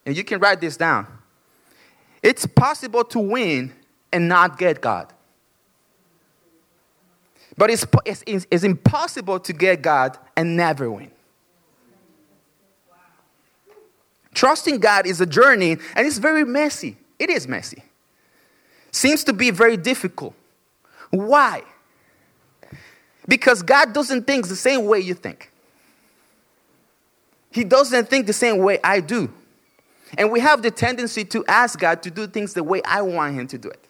and 0.05 0.15
you 0.15 0.23
can 0.23 0.39
write 0.39 0.61
this 0.61 0.77
down. 0.77 1.07
It's 2.21 2.45
possible 2.45 3.03
to 3.05 3.19
win 3.19 3.73
and 4.11 4.27
not 4.27 4.57
get 4.57 4.81
God. 4.81 5.11
But 7.57 7.69
it's, 7.69 7.85
it's, 8.05 8.45
it's 8.51 8.63
impossible 8.63 9.39
to 9.39 9.53
get 9.53 9.81
God 9.81 10.17
and 10.35 10.57
never 10.57 10.91
win. 10.91 11.11
Trusting 14.33 14.79
God 14.79 15.07
is 15.07 15.21
a 15.21 15.25
journey 15.25 15.77
and 15.95 16.05
it's 16.05 16.17
very 16.17 16.43
messy. 16.43 16.97
It 17.17 17.29
is 17.29 17.47
messy. 17.47 17.83
Seems 18.91 19.23
to 19.23 19.33
be 19.33 19.51
very 19.51 19.77
difficult. 19.77 20.33
Why? 21.09 21.63
Because 23.27 23.63
God 23.63 23.93
doesn't 23.93 24.27
think 24.27 24.47
the 24.47 24.55
same 24.55 24.85
way 24.85 24.99
you 24.99 25.13
think. 25.13 25.51
He 27.51 27.63
doesn't 27.63 28.09
think 28.09 28.27
the 28.27 28.33
same 28.33 28.57
way 28.57 28.79
I 28.83 28.99
do. 28.99 29.31
And 30.17 30.31
we 30.31 30.39
have 30.39 30.61
the 30.61 30.71
tendency 30.71 31.25
to 31.25 31.45
ask 31.47 31.79
God 31.79 32.01
to 32.03 32.11
do 32.11 32.27
things 32.27 32.53
the 32.53 32.63
way 32.63 32.81
I 32.85 33.01
want 33.01 33.35
Him 33.35 33.47
to 33.47 33.57
do 33.57 33.69
it. 33.69 33.85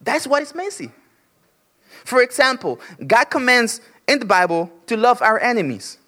That's 0.00 0.26
what 0.26 0.42
is 0.42 0.54
messy. 0.54 0.90
For 2.04 2.22
example, 2.22 2.80
God 3.06 3.24
commands 3.24 3.80
in 4.06 4.18
the 4.18 4.26
Bible 4.26 4.70
to 4.86 4.96
love 4.96 5.22
our 5.22 5.40
enemies. 5.40 5.98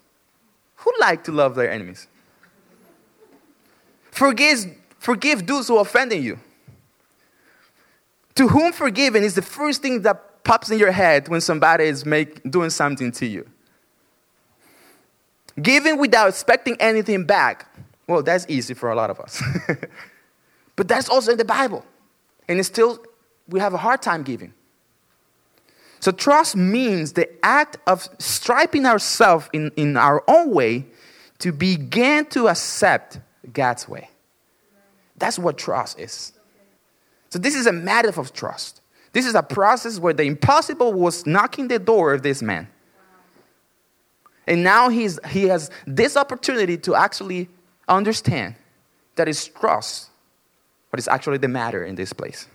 Who 0.77 0.93
like 0.99 1.23
to 1.23 1.31
love 1.31 1.55
their 1.55 1.71
enemies? 1.71 2.07
Forgive, 4.11 4.65
forgive 4.99 5.45
those 5.45 5.67
who 5.67 5.77
offended 5.79 6.23
you. 6.23 6.39
To 8.35 8.47
whom 8.47 8.71
forgiven 8.71 9.23
is 9.23 9.33
the 9.33 9.41
first 9.41 9.81
thing 9.81 10.03
that 10.03 10.43
pops 10.43 10.69
in 10.69 10.77
your 10.77 10.91
head 10.91 11.27
when 11.27 11.41
somebody 11.41 11.85
is 11.85 12.05
make, 12.05 12.49
doing 12.49 12.69
something 12.69 13.11
to 13.13 13.25
you. 13.25 13.47
Giving 15.59 15.97
without 15.97 16.29
expecting 16.29 16.77
anything 16.79 17.25
back. 17.25 17.67
Well, 18.07 18.23
that's 18.23 18.45
easy 18.47 18.73
for 18.73 18.89
a 18.89 18.95
lot 18.95 19.09
of 19.09 19.19
us. 19.19 19.43
but 20.75 20.87
that's 20.87 21.09
also 21.09 21.33
in 21.33 21.37
the 21.37 21.45
Bible. 21.45 21.85
And 22.47 22.59
it's 22.59 22.67
still, 22.67 22.99
we 23.47 23.59
have 23.59 23.73
a 23.73 23.77
hard 23.77 24.01
time 24.01 24.23
giving. 24.23 24.53
So, 25.99 26.11
trust 26.11 26.55
means 26.55 27.13
the 27.13 27.27
act 27.43 27.77
of 27.87 28.07
striping 28.19 28.85
ourselves 28.85 29.49
in, 29.51 29.71
in 29.75 29.97
our 29.97 30.23
own 30.27 30.51
way 30.51 30.85
to 31.39 31.51
begin 31.51 32.25
to 32.27 32.47
accept 32.47 33.19
God's 33.51 33.89
way. 33.89 34.09
That's 35.17 35.39
what 35.39 35.57
trust 35.57 35.99
is. 35.99 36.33
So, 37.29 37.39
this 37.39 37.55
is 37.55 37.65
a 37.65 37.73
matter 37.73 38.09
of 38.09 38.31
trust. 38.31 38.81
This 39.11 39.25
is 39.25 39.33
a 39.33 39.41
process 39.41 39.99
where 39.99 40.13
the 40.13 40.23
impossible 40.23 40.93
was 40.93 41.25
knocking 41.25 41.67
the 41.67 41.79
door 41.79 42.13
of 42.13 42.21
this 42.21 42.41
man. 42.41 42.67
And 44.45 44.63
now 44.63 44.89
he's, 44.89 45.19
he 45.27 45.45
has 45.45 45.71
this 45.85 46.15
opportunity 46.15 46.77
to 46.77 46.95
actually 46.95 47.49
understand 47.87 48.55
that 49.15 49.27
it's 49.27 49.45
trust 49.45 50.09
what 50.89 50.99
is 50.99 51.07
actually 51.07 51.37
the 51.37 51.47
matter 51.47 51.83
in 51.83 51.95
this 51.95 52.13
place. 52.13 52.47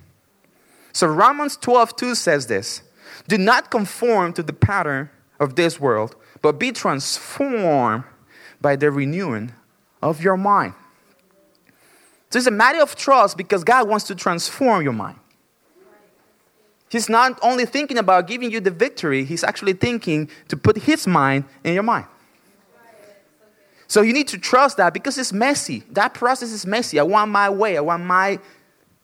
So 0.93 1.07
Romans 1.07 1.57
12, 1.57 1.97
2 1.97 2.15
says 2.15 2.47
this 2.47 2.83
Do 3.29 3.39
not 3.39 3.71
conform 3.71 4.33
to 4.35 4.43
the 4.43 4.53
pattern 4.53 5.11
of 5.41 5.57
this 5.57 5.81
world, 5.81 6.17
but 6.41 6.59
be 6.59 6.73
transformed 6.73 8.05
by 8.61 8.77
the 8.77 8.91
renewing 8.91 9.53
of 10.03 10.23
your 10.23 10.37
mind. 10.37 10.75
So 12.31 12.39
it's 12.39 12.47
a 12.47 12.51
matter 12.51 12.81
of 12.81 12.95
trust 12.95 13.37
because 13.37 13.63
God 13.63 13.89
wants 13.89 14.07
to 14.07 14.15
transform 14.15 14.83
your 14.83 14.93
mind. 14.93 15.19
He's 16.89 17.09
not 17.09 17.39
only 17.43 17.65
thinking 17.65 17.97
about 17.97 18.27
giving 18.27 18.51
you 18.51 18.61
the 18.61 18.71
victory, 18.71 19.25
he's 19.25 19.43
actually 19.43 19.73
thinking 19.73 20.29
to 20.49 20.57
put 20.57 20.77
his 20.77 21.07
mind 21.07 21.45
in 21.65 21.75
your 21.75 21.83
mind. 21.83 22.07
So 23.93 24.01
you 24.01 24.15
need 24.15 24.29
to 24.29 24.39
trust 24.39 24.79
that 24.79 24.95
because 24.95 25.19
it's 25.19 25.35
messy. 25.35 25.81
That 25.91 26.15
process 26.15 26.51
is 26.51 26.65
messy. 26.65 26.99
I 26.99 27.03
want 27.03 27.31
my 27.31 27.51
way, 27.51 27.77
I 27.77 27.83
want 27.83 28.03
my 28.05 28.39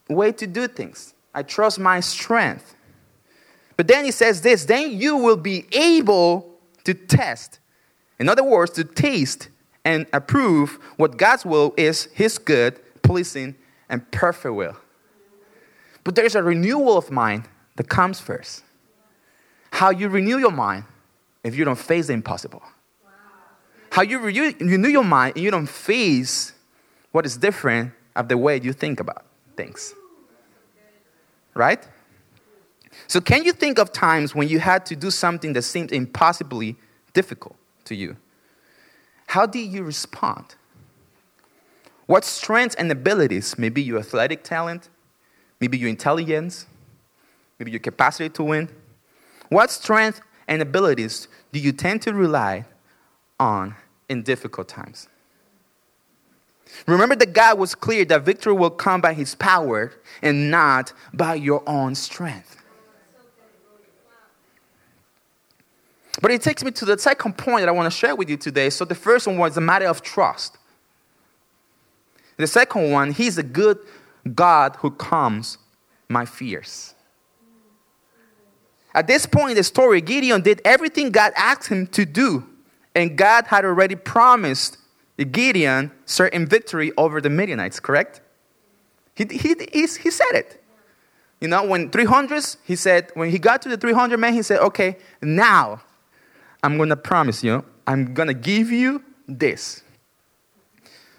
way 0.08 0.32
to 0.32 0.46
do 0.46 0.66
things. 0.66 1.12
I 1.34 1.42
trust 1.42 1.78
my 1.78 2.00
strength. 2.00 2.74
But 3.76 3.86
then 3.86 4.06
he 4.06 4.10
says 4.10 4.40
this 4.40 4.64
then 4.64 4.92
you 4.92 5.18
will 5.18 5.36
be 5.36 5.66
able 5.72 6.58
to 6.84 6.94
test. 6.94 7.58
In 8.18 8.30
other 8.30 8.42
words, 8.42 8.70
to 8.76 8.84
taste 8.84 9.50
and 9.84 10.06
approve 10.14 10.78
what 10.96 11.18
God's 11.18 11.44
will 11.44 11.74
is, 11.76 12.04
his 12.14 12.38
good, 12.38 12.80
pleasing, 13.02 13.56
and 13.90 14.10
perfect 14.10 14.54
will. 14.54 14.76
But 16.02 16.14
there's 16.14 16.34
a 16.34 16.42
renewal 16.42 16.96
of 16.96 17.10
mind 17.10 17.46
that 17.76 17.90
comes 17.90 18.20
first. 18.20 18.64
How 19.70 19.90
you 19.90 20.08
renew 20.08 20.38
your 20.38 20.50
mind 20.50 20.84
if 21.44 21.56
you 21.56 21.66
don't 21.66 21.78
face 21.78 22.06
the 22.06 22.14
impossible. 22.14 22.62
How 23.98 24.02
you 24.02 24.20
renew, 24.20 24.54
renew 24.60 24.90
your 24.90 25.02
mind 25.02 25.32
and 25.34 25.44
you 25.44 25.50
don't 25.50 25.68
face 25.68 26.52
what 27.10 27.26
is 27.26 27.36
different 27.36 27.90
of 28.14 28.28
the 28.28 28.38
way 28.38 28.60
you 28.60 28.72
think 28.72 29.00
about 29.00 29.24
things. 29.56 29.92
Right? 31.52 31.84
So, 33.08 33.20
can 33.20 33.42
you 33.44 33.50
think 33.50 33.80
of 33.80 33.90
times 33.90 34.36
when 34.36 34.46
you 34.46 34.60
had 34.60 34.86
to 34.86 34.94
do 34.94 35.10
something 35.10 35.52
that 35.54 35.62
seemed 35.62 35.90
impossibly 35.90 36.76
difficult 37.12 37.56
to 37.86 37.96
you? 37.96 38.16
How 39.26 39.46
did 39.46 39.66
you 39.66 39.82
respond? 39.82 40.54
What 42.06 42.24
strengths 42.24 42.76
and 42.76 42.92
abilities, 42.92 43.58
maybe 43.58 43.82
your 43.82 43.98
athletic 43.98 44.44
talent, 44.44 44.90
maybe 45.60 45.76
your 45.76 45.88
intelligence, 45.88 46.66
maybe 47.58 47.72
your 47.72 47.80
capacity 47.80 48.28
to 48.28 48.44
win, 48.44 48.68
what 49.48 49.72
strengths 49.72 50.20
and 50.46 50.62
abilities 50.62 51.26
do 51.50 51.58
you 51.58 51.72
tend 51.72 52.02
to 52.02 52.14
rely 52.14 52.64
on 53.40 53.74
in 54.08 54.22
difficult 54.22 54.68
times? 54.68 55.08
Remember 56.86 57.16
that 57.16 57.32
God 57.32 57.58
was 57.58 57.74
clear 57.74 58.04
that 58.06 58.24
victory 58.24 58.52
will 58.52 58.70
come 58.70 59.00
by 59.00 59.14
his 59.14 59.34
power 59.34 59.92
and 60.22 60.50
not 60.50 60.92
by 61.12 61.34
your 61.34 61.62
own 61.66 61.94
strength. 61.94 62.56
But 66.20 66.30
it 66.32 66.42
takes 66.42 66.64
me 66.64 66.70
to 66.72 66.84
the 66.84 66.98
second 66.98 67.38
point 67.38 67.62
that 67.62 67.68
I 67.68 67.72
want 67.72 67.92
to 67.92 67.96
share 67.96 68.16
with 68.16 68.28
you 68.28 68.36
today. 68.36 68.70
So 68.70 68.84
the 68.84 68.94
first 68.94 69.26
one 69.26 69.38
was 69.38 69.56
a 69.56 69.60
matter 69.60 69.86
of 69.86 70.02
trust. 70.02 70.58
The 72.36 72.46
second 72.46 72.90
one, 72.90 73.12
He's 73.12 73.38
a 73.38 73.42
good 73.42 73.78
God 74.34 74.76
who 74.76 74.90
calms 74.90 75.58
my 76.08 76.24
fears. 76.24 76.94
At 78.94 79.06
this 79.06 79.26
point 79.26 79.50
in 79.50 79.56
the 79.56 79.62
story, 79.62 80.00
Gideon 80.00 80.40
did 80.40 80.60
everything 80.64 81.10
God 81.10 81.32
asked 81.36 81.68
him 81.68 81.86
to 81.88 82.04
do, 82.04 82.47
and 82.98 83.16
God 83.16 83.46
had 83.46 83.64
already 83.64 83.94
promised 83.94 84.76
Gideon 85.30 85.92
certain 86.04 86.46
victory 86.46 86.90
over 86.96 87.20
the 87.20 87.30
Midianites, 87.30 87.78
correct? 87.78 88.20
He, 89.14 89.24
he, 89.30 89.54
he, 89.72 89.80
he 89.82 90.10
said 90.10 90.32
it. 90.32 90.62
You 91.40 91.46
know, 91.46 91.64
when 91.64 91.90
300s, 91.90 92.56
he 92.64 92.74
said, 92.74 93.12
when 93.14 93.30
he 93.30 93.38
got 93.38 93.62
to 93.62 93.68
the 93.68 93.76
300 93.76 94.18
men, 94.18 94.34
he 94.34 94.42
said, 94.42 94.58
okay, 94.58 94.96
now 95.22 95.80
I'm 96.64 96.76
going 96.76 96.88
to 96.88 96.96
promise 96.96 97.44
you, 97.44 97.64
I'm 97.86 98.14
going 98.14 98.26
to 98.26 98.34
give 98.34 98.72
you 98.72 99.04
this. 99.28 99.84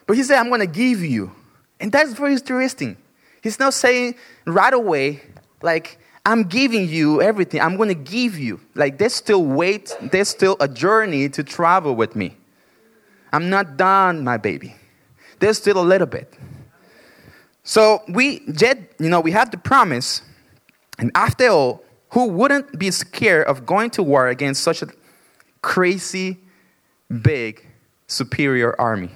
But 0.06 0.18
he 0.18 0.24
said, 0.24 0.40
I'm 0.40 0.50
going 0.50 0.60
to 0.60 0.68
give 0.68 1.02
you. 1.02 1.32
And 1.80 1.94
that's 1.94 2.12
very 2.12 2.34
interesting. 2.34 2.98
He's 3.42 3.58
not 3.58 3.74
saying 3.74 4.16
right 4.46 4.74
away, 4.74 5.22
like, 5.62 5.98
I'm 6.26 6.44
giving 6.44 6.88
you 6.88 7.22
everything. 7.22 7.62
I'm 7.62 7.78
going 7.78 7.90
to 7.90 7.96
give 7.96 8.38
you. 8.38 8.60
Like, 8.76 8.98
there's 8.98 9.16
still 9.16 9.44
wait, 9.44 9.96
there's 10.02 10.30
still 10.30 10.58
a 10.60 10.68
journey 10.68 11.30
to 11.30 11.44
travel 11.44 11.96
with 11.96 12.16
me. 12.16 12.36
I'm 13.32 13.50
not 13.50 13.78
done, 13.78 14.24
my 14.24 14.38
baby. 14.38 14.76
There's 15.40 15.58
still 15.58 15.80
a 15.80 15.84
little 15.84 16.08
bit. 16.08 16.38
So 17.64 18.02
we 18.08 18.40
did, 18.40 18.90
you 19.00 19.10
know, 19.10 19.20
we 19.22 19.32
have 19.32 19.52
the 19.52 19.58
promise. 19.58 20.22
And 20.98 21.12
after 21.16 21.48
all, 21.48 21.84
who 22.10 22.28
wouldn't 22.28 22.78
be 22.80 22.92
scared 22.92 23.48
of 23.48 23.66
going 23.66 23.92
to 23.92 24.04
war 24.04 24.28
against 24.28 24.64
such 24.64 24.82
a 24.82 24.88
crazy, 25.62 26.40
big, 27.22 27.66
superior 28.08 28.80
army? 28.82 29.12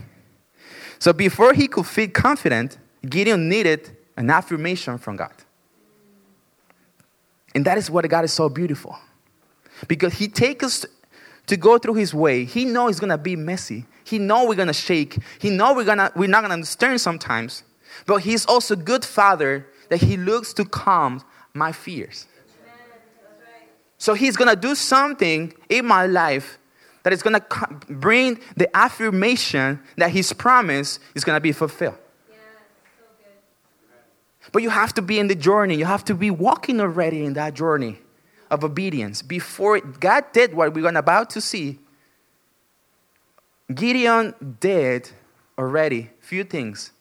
So 1.00 1.12
before 1.12 1.54
he 1.54 1.68
could 1.68 1.86
feel 1.86 2.10
confident, 2.10 2.78
Gideon 3.10 3.50
needed 3.50 3.98
an 4.16 4.30
affirmation 4.30 4.98
from 4.98 5.18
God. 5.18 5.34
And 7.56 7.66
that 7.66 7.78
is 7.78 7.90
what 7.90 8.08
God 8.10 8.26
is 8.26 8.34
so 8.34 8.50
beautiful. 8.50 8.98
Because 9.88 10.14
he 10.14 10.28
takes 10.28 10.64
us 10.64 10.86
to 11.48 11.58
go 11.58 11.78
through 11.78 11.96
his 11.96 12.14
way. 12.14 12.46
He 12.46 12.66
knows 12.66 12.92
it's 12.92 13.00
gonna 13.00 13.18
be 13.18 13.36
messy. 13.36 13.86
He 14.04 14.20
know 14.20 14.46
we're 14.46 14.56
gonna 14.56 14.74
shake. 14.74 15.18
He 15.40 15.50
know 15.50 15.74
we're 15.74 15.86
gonna 15.86 16.12
we're 16.16 16.30
not 16.30 16.42
gonna 16.42 16.54
understand 16.54 17.02
sometimes. 17.02 17.64
But 18.06 18.18
he's 18.18 18.46
also 18.46 18.76
good 18.76 19.06
father 19.06 19.68
that 19.90 20.02
he 20.02 20.18
looks 20.18 20.54
to 20.54 20.66
calm 20.66 21.24
my 21.54 21.72
fears. 21.72 22.28
So 23.98 24.14
he's 24.14 24.36
to 24.36 24.56
do 24.56 24.76
something 24.76 25.54
in 25.70 25.86
my 25.86 26.08
life 26.08 26.58
that 27.04 27.14
is 27.14 27.22
to 27.22 27.42
bring 27.90 28.40
the 28.58 28.76
affirmation 28.76 29.80
that 29.98 30.12
his 30.12 30.34
promise 30.34 31.00
is 31.16 31.24
to 31.24 31.40
be 31.40 31.52
fulfilled. 31.52 31.98
But 34.52 34.62
you 34.62 34.70
have 34.70 34.94
to 34.96 35.02
be 35.02 35.20
in 35.20 35.28
the 35.28 35.36
journey. 35.36 35.76
You 35.76 35.86
have 35.86 36.04
to 36.06 36.14
be 36.14 36.30
walking 36.30 36.80
already 36.80 37.26
in 37.26 37.34
that 37.34 37.54
journey 37.54 38.00
of 38.52 38.64
obedience. 38.64 39.22
Before 39.22 39.80
God 39.80 40.26
did 40.34 40.54
what 40.54 40.74
we're 40.74 40.88
about 40.88 41.30
to 41.32 41.42
see, 41.42 41.80
Gideon 43.74 44.36
did 44.60 45.10
already 45.58 46.12
few 46.20 46.44
things 46.44 46.92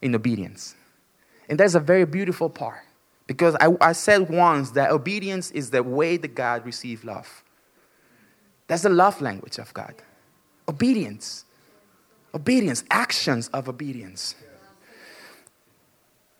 in 0.00 0.14
obedience. 0.14 0.74
And 1.48 1.58
that's 1.58 1.74
a 1.74 1.80
very 1.80 2.04
beautiful 2.04 2.50
part. 2.50 2.82
Because 3.26 3.56
I, 3.60 3.68
I 3.80 3.92
said 3.92 4.28
once 4.28 4.70
that 4.72 4.90
obedience 4.90 5.50
is 5.52 5.70
the 5.70 5.82
way 5.82 6.16
that 6.16 6.34
God 6.34 6.66
receives 6.66 7.04
love. 7.04 7.42
That's 8.66 8.82
the 8.82 8.90
love 8.90 9.20
language 9.20 9.58
of 9.58 9.72
God. 9.72 9.94
Obedience. 10.68 11.44
Obedience, 12.34 12.84
actions 12.90 13.48
of 13.48 13.68
obedience. 13.68 14.34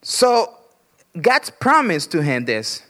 So 0.03 0.55
God's 1.21 1.51
promised 1.51 2.11
to 2.13 2.23
him 2.23 2.45
this. 2.45 2.83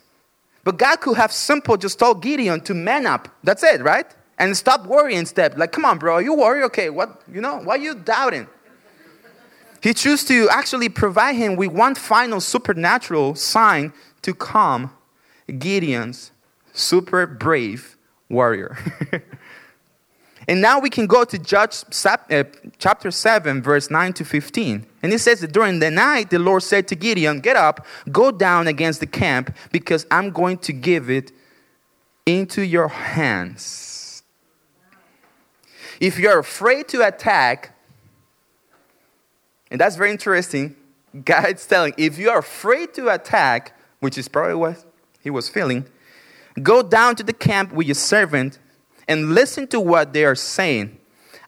But 0.65 0.79
God 0.79 1.01
could 1.01 1.17
have 1.17 1.33
simple 1.33 1.77
just 1.77 1.99
told 1.99 2.23
Gideon 2.23 2.61
to 2.63 2.75
man 2.75 3.07
up. 3.07 3.29
That's 3.43 3.63
it, 3.63 3.83
right? 3.83 4.07
And 4.39 4.57
stop 4.57 4.87
worrying 4.87 5.21
instead. 5.21 5.59
Like, 5.59 5.73
come 5.73 5.85
on, 5.85 5.99
bro, 5.99 6.19
you 6.19 6.35
worry? 6.35 6.63
Okay, 6.65 6.89
what, 6.91 7.21
you 7.31 7.41
know, 7.41 7.59
why 7.59 7.77
you 7.77 7.95
doubting? 7.95 8.47
He 9.83 9.93
chose 9.93 10.23
to 10.25 10.49
actually 10.51 10.89
provide 10.89 11.35
him 11.35 11.57
with 11.57 11.73
one 11.73 11.97
final 11.97 12.41
supernatural 12.41 13.35
sign 13.35 13.93
to 14.23 14.33
calm 14.33 14.93
Gideon's 15.59 16.31
super 16.73 17.27
brave 17.27 17.97
warrior. 18.29 18.79
and 20.49 20.61
now 20.61 20.81
we 20.81 20.91
can 20.91 21.07
go 21.07 21.25
to 21.25 21.39
Judge 21.39 21.85
uh, 22.05 22.45
chapter 22.79 23.11
7, 23.11 23.63
verse 23.63 23.91
9 23.91 24.13
to 24.15 24.25
15. 24.25 24.87
And 25.03 25.13
it 25.13 25.21
says 25.21 25.41
that 25.41 25.53
during 25.53 25.79
the 25.79 25.91
night, 25.91 26.31
the 26.31 26.39
Lord 26.39 26.63
said 26.63 26.89
to 26.89 26.97
Gideon, 26.97 27.41
Get 27.41 27.57
up, 27.57 27.87
go 28.11 28.31
down 28.31 28.67
against 28.67 29.01
the 29.01 29.07
camp, 29.07 29.55
because 29.71 30.07
I'm 30.11 30.31
going 30.31 30.59
to 30.59 30.73
give 30.73 31.11
it 31.11 31.33
into 32.27 32.63
your 32.63 32.89
hands. 32.89 34.23
If 36.01 36.19
you're 36.19 36.41
afraid 36.41 36.89
to 36.89 37.07
attack, 37.07 37.77
and 39.71 39.81
that's 39.81 39.97
very 39.97 40.11
interesting. 40.11 40.77
God's 41.25 41.67
telling, 41.67 41.95
if 41.97 42.19
you 42.19 42.31
are 42.31 42.39
afraid 42.39 42.95
to 42.95 43.09
attack, 43.09 43.79
which 44.01 44.19
is 44.19 44.29
probably 44.29 44.55
what 44.55 44.85
he 45.21 45.31
was 45.31 45.49
feeling, 45.49 45.87
go 46.63 46.83
down 46.83 47.17
to 47.17 47.23
the 47.23 47.33
camp 47.33 47.73
with 47.73 47.87
your 47.87 47.95
servant 47.95 48.59
and 49.09 49.35
listen 49.35 49.67
to 49.69 49.81
what 49.81 50.13
they 50.13 50.25
are 50.25 50.35
saying. 50.35 50.99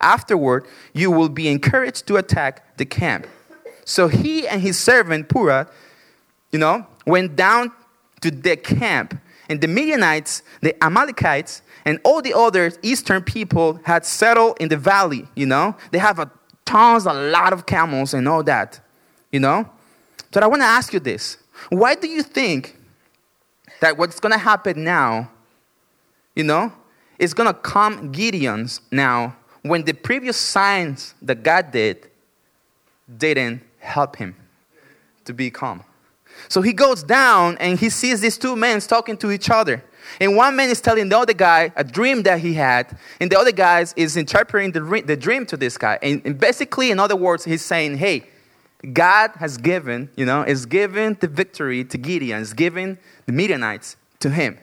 Afterward, 0.01 0.67
you 0.93 1.11
will 1.11 1.29
be 1.29 1.49
encouraged 1.49 2.07
to 2.09 2.17
attack 2.17 2.77
the 2.77 2.85
camp. 2.85 3.27
So 3.85 4.09
he 4.09 4.47
and 4.47 4.61
his 4.61 4.79
servant 4.79 5.29
Purah, 5.29 5.69
you 6.53 6.59
know, 6.59 6.87
went 7.07 7.37
down 7.37 7.73
to 8.21 8.31
the 8.31 8.57
camp. 8.57 9.19
And 9.49 9.61
the 9.61 9.69
Midianites, 9.69 10.43
the 10.63 10.75
Amalekites, 10.83 11.63
and 11.85 12.01
all 12.03 12.23
the 12.23 12.33
other 12.33 12.73
eastern 12.83 13.23
people 13.23 13.79
had 13.85 14.07
settled 14.07 14.57
in 14.59 14.69
the 14.69 14.77
valley, 14.77 15.29
you 15.35 15.45
know. 15.45 15.77
They 15.91 15.99
have 15.99 16.19
a 16.19 16.31
tons, 16.65 17.07
a 17.07 17.13
lot 17.13 17.53
of 17.53 17.67
camels 17.67 18.15
and 18.15 18.27
all 18.27 18.43
that, 18.45 18.81
you 19.31 19.41
know? 19.41 19.69
So 20.33 20.41
I 20.41 20.47
want 20.47 20.63
to 20.63 20.67
ask 20.67 20.93
you 20.93 21.01
this. 21.01 21.37
Why 21.69 21.95
do 21.95 22.09
you 22.09 22.23
think 22.23 22.77
that 23.81 23.99
what's 23.99 24.19
going 24.19 24.33
to 24.33 24.39
happen 24.39 24.83
now, 24.83 25.31
you 26.35 26.45
know, 26.45 26.73
is 27.19 27.35
going 27.35 27.47
to 27.47 27.55
come 27.55 28.13
Gideon's 28.13 28.81
now 28.91 29.37
when 29.63 29.85
the 29.85 29.93
previous 29.93 30.37
signs 30.37 31.15
that 31.23 31.43
God 31.43 31.71
did 31.71 32.11
didn't 33.19 33.63
help 33.79 34.17
him 34.17 34.35
to 35.25 35.33
be 35.33 35.51
calm? 35.51 35.85
So 36.49 36.63
he 36.63 36.73
goes 36.73 37.03
down 37.03 37.57
and 37.59 37.79
he 37.79 37.89
sees 37.89 38.21
these 38.21 38.39
two 38.39 38.57
men 38.57 38.81
talking 38.81 39.17
to 39.19 39.31
each 39.31 39.51
other. 39.51 39.83
And 40.21 40.37
one 40.37 40.55
man 40.55 40.69
is 40.69 40.81
telling 40.81 41.09
the 41.09 41.19
other 41.19 41.33
guy 41.33 41.73
a 41.77 41.85
dream 41.85 42.23
that 42.25 42.41
he 42.41 42.55
had, 42.55 42.97
and 43.21 43.31
the 43.31 43.39
other 43.39 43.53
guy 43.53 43.87
is 43.97 44.17
interpreting 44.17 44.73
the, 44.73 45.03
the 45.07 45.17
dream 45.17 45.47
to 45.47 45.57
this 45.57 45.79
guy. 45.79 45.99
And, 46.03 46.21
and 46.25 46.39
basically, 46.39 46.91
in 46.91 47.01
other 47.01 47.17
words, 47.17 47.45
he's 47.45 47.63
saying, 47.63 47.97
hey, 47.97 48.25
God 48.93 49.31
has 49.37 49.57
given, 49.57 50.11
you 50.15 50.27
know, 50.27 50.43
is 50.43 50.67
given 50.67 51.17
the 51.21 51.29
victory 51.29 51.85
to 51.85 51.97
Gideon, 51.97 52.43
is 52.43 52.53
giving 52.53 52.99
the 53.25 53.33
Midianites 53.33 53.97
to 54.21 54.31
him. 54.31 54.59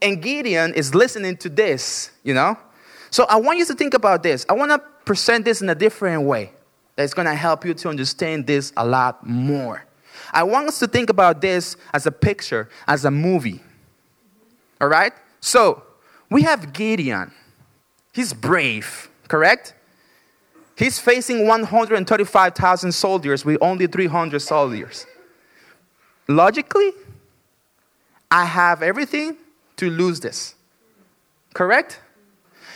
And 0.00 0.22
Gideon 0.22 0.74
is 0.74 0.94
listening 0.94 1.36
to 1.38 1.48
this, 1.48 2.10
you 2.22 2.34
know. 2.34 2.56
So 3.10 3.24
I 3.24 3.36
want 3.36 3.58
you 3.58 3.66
to 3.66 3.74
think 3.74 3.94
about 3.94 4.22
this. 4.22 4.46
I 4.48 4.52
want 4.52 4.70
to 4.70 4.78
present 5.04 5.44
this 5.44 5.62
in 5.62 5.68
a 5.68 5.74
different 5.74 6.22
way 6.22 6.52
that's 6.96 7.14
going 7.14 7.26
to 7.26 7.34
help 7.34 7.64
you 7.64 7.74
to 7.74 7.88
understand 7.88 8.46
this 8.46 8.72
a 8.76 8.86
lot 8.86 9.26
more. 9.26 9.84
I 10.32 10.42
want 10.42 10.68
us 10.68 10.78
to 10.80 10.86
think 10.86 11.10
about 11.10 11.40
this 11.40 11.76
as 11.92 12.06
a 12.06 12.12
picture, 12.12 12.68
as 12.86 13.04
a 13.04 13.10
movie. 13.10 13.60
All 14.80 14.88
right? 14.88 15.12
So, 15.40 15.82
we 16.30 16.42
have 16.42 16.72
Gideon. 16.72 17.32
He's 18.12 18.32
brave, 18.32 19.08
correct? 19.28 19.74
He's 20.76 20.98
facing 20.98 21.46
135,000 21.46 22.92
soldiers 22.92 23.44
with 23.44 23.58
only 23.60 23.86
300 23.86 24.40
soldiers. 24.40 25.06
Logically, 26.28 26.92
I 28.30 28.44
have 28.44 28.82
everything 28.82 29.36
to 29.78 29.90
lose 29.90 30.20
this. 30.20 30.54
Correct? 31.54 32.00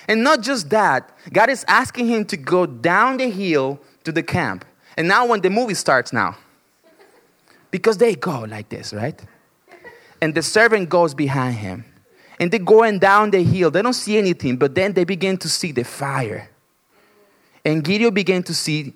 And 0.09 0.25
not 0.25 0.41
just 0.41 0.71
that, 0.71 1.17
God 1.33 1.51
is 1.51 1.65
asking 1.69 2.09
him 2.09 2.25
to 2.27 2.37
go 2.37 2.67
down 2.67 3.19
the 3.19 3.31
hill 3.31 3.81
to 4.05 4.12
the 4.12 4.23
camp. 4.23 4.65
And 4.97 5.07
now, 5.09 5.27
when 5.27 5.41
the 5.41 5.51
movie 5.51 5.75
starts 5.75 6.12
now, 6.12 6.37
because 7.71 7.99
they 7.99 8.15
go 8.15 8.41
like 8.41 8.69
this, 8.69 8.93
right? 8.93 9.21
And 10.21 10.35
the 10.35 10.43
servant 10.43 10.88
goes 10.88 11.15
behind 11.15 11.57
him 11.57 11.85
and 12.38 12.51
they're 12.51 12.61
going 12.61 12.99
down 12.99 13.31
the 13.31 13.43
hill. 13.43 13.71
They 13.71 13.83
don't 13.83 13.93
see 13.93 14.19
anything, 14.19 14.57
but 14.57 14.75
then 14.75 14.93
they 14.93 15.05
begin 15.05 15.38
to 15.38 15.49
see 15.49 15.73
the 15.73 15.85
fire. 15.85 16.49
And 17.65 17.83
Gideon 17.83 18.12
began 18.12 18.43
to 18.45 18.55
see 18.55 18.95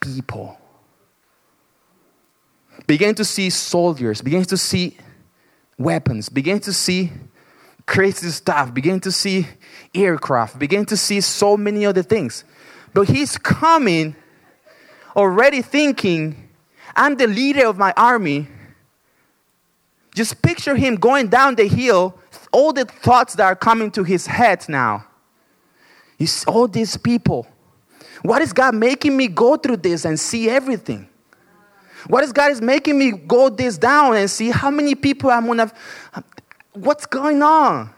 people. 0.00 0.58
Began 2.86 3.14
to 3.16 3.24
see 3.24 3.50
soldiers, 3.50 4.20
began 4.20 4.44
to 4.44 4.56
see 4.56 4.96
weapons, 5.78 6.28
began 6.28 6.60
to 6.60 6.72
see 6.72 7.12
crazy 7.86 8.30
stuff, 8.30 8.72
began 8.72 9.00
to 9.00 9.12
see 9.12 9.46
aircraft, 9.94 10.58
began 10.58 10.84
to 10.86 10.96
see 10.96 11.20
so 11.20 11.56
many 11.56 11.84
other 11.84 12.02
things. 12.02 12.44
But 12.92 13.08
he's 13.08 13.36
coming 13.36 14.16
already 15.16 15.62
thinking, 15.62 16.48
I'm 16.96 17.16
the 17.16 17.26
leader 17.26 17.66
of 17.66 17.76
my 17.76 17.92
army. 17.96 18.48
Just 20.14 20.42
picture 20.42 20.76
him 20.76 20.94
going 20.96 21.28
down 21.28 21.56
the 21.56 21.66
hill 21.66 22.18
all 22.54 22.72
the 22.72 22.84
thoughts 22.84 23.34
that 23.34 23.44
are 23.44 23.56
coming 23.56 23.90
to 23.90 24.04
his 24.04 24.26
head 24.26 24.64
now. 24.68 25.04
He's 26.16 26.44
all 26.44 26.68
these 26.68 26.96
people. 26.96 27.48
What 28.22 28.40
is 28.40 28.52
God 28.52 28.76
making 28.76 29.16
me 29.16 29.26
go 29.26 29.56
through 29.56 29.78
this 29.78 30.04
and 30.04 30.18
see 30.18 30.48
everything? 30.48 31.08
What 32.08 32.24
is 32.24 32.32
God 32.32 32.50
is 32.50 32.60
making 32.60 32.98
me 32.98 33.12
go 33.12 33.48
this 33.48 33.78
down 33.78 34.16
and 34.16 34.30
see 34.30 34.50
how 34.50 34.70
many 34.70 34.94
people 34.94 35.30
I'm 35.30 35.46
gonna 35.46 35.72
what's 36.72 37.06
going 37.06 37.42
on? 37.42 37.90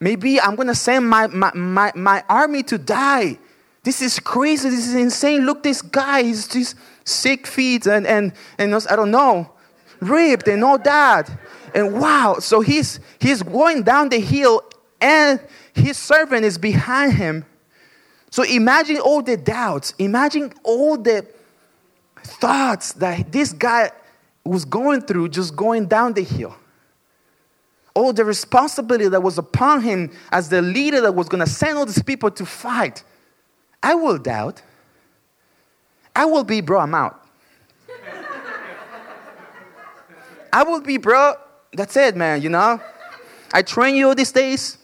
Maybe 0.00 0.40
I'm 0.40 0.54
gonna 0.54 0.74
send 0.74 1.08
my, 1.08 1.26
my, 1.26 1.50
my, 1.54 1.92
my 1.94 2.24
army 2.28 2.62
to 2.64 2.78
die. 2.78 3.38
This 3.82 4.02
is 4.02 4.20
crazy, 4.20 4.68
this 4.68 4.86
is 4.86 4.94
insane. 4.94 5.44
Look, 5.46 5.62
this 5.62 5.82
guy, 5.82 6.22
he's 6.22 6.46
just 6.46 6.76
sick 7.04 7.46
feet 7.46 7.86
and, 7.86 8.06
and, 8.06 8.32
and 8.58 8.74
I 8.74 8.96
don't 8.96 9.10
know, 9.10 9.50
ripped 10.00 10.46
and 10.46 10.62
all 10.62 10.78
that. 10.78 11.30
And 11.74 12.00
wow, 12.00 12.36
so 12.40 12.60
he's 12.60 13.00
he's 13.18 13.42
going 13.42 13.82
down 13.82 14.08
the 14.08 14.20
hill 14.20 14.62
and 15.00 15.40
his 15.74 15.96
servant 15.96 16.44
is 16.44 16.58
behind 16.58 17.14
him. 17.14 17.44
So 18.30 18.42
imagine 18.42 18.98
all 18.98 19.22
the 19.22 19.36
doubts, 19.36 19.94
imagine 19.98 20.52
all 20.62 20.96
the 20.96 21.26
thoughts 22.28 22.92
that 22.94 23.32
this 23.32 23.52
guy 23.52 23.90
was 24.44 24.64
going 24.64 25.02
through 25.02 25.28
just 25.28 25.56
going 25.56 25.86
down 25.86 26.14
the 26.14 26.22
hill. 26.22 26.54
All 27.94 28.12
the 28.12 28.24
responsibility 28.24 29.08
that 29.08 29.22
was 29.22 29.38
upon 29.38 29.82
him 29.82 30.12
as 30.30 30.48
the 30.48 30.62
leader 30.62 31.00
that 31.00 31.14
was 31.14 31.28
going 31.28 31.44
to 31.44 31.50
send 31.50 31.76
all 31.78 31.86
these 31.86 32.02
people 32.02 32.30
to 32.30 32.46
fight. 32.46 33.02
I 33.82 33.94
will 33.94 34.18
doubt. 34.18 34.62
I 36.14 36.24
will 36.24 36.44
be, 36.44 36.60
bro, 36.60 36.80
I'm 36.80 36.94
out. 36.94 37.24
I 40.52 40.62
will 40.62 40.80
be, 40.80 40.96
bro, 40.96 41.34
that's 41.72 41.96
it, 41.96 42.16
man, 42.16 42.42
you 42.42 42.48
know? 42.48 42.80
I 43.52 43.62
train 43.62 43.96
you 43.96 44.08
all 44.08 44.14
these 44.14 44.32
days. 44.32 44.78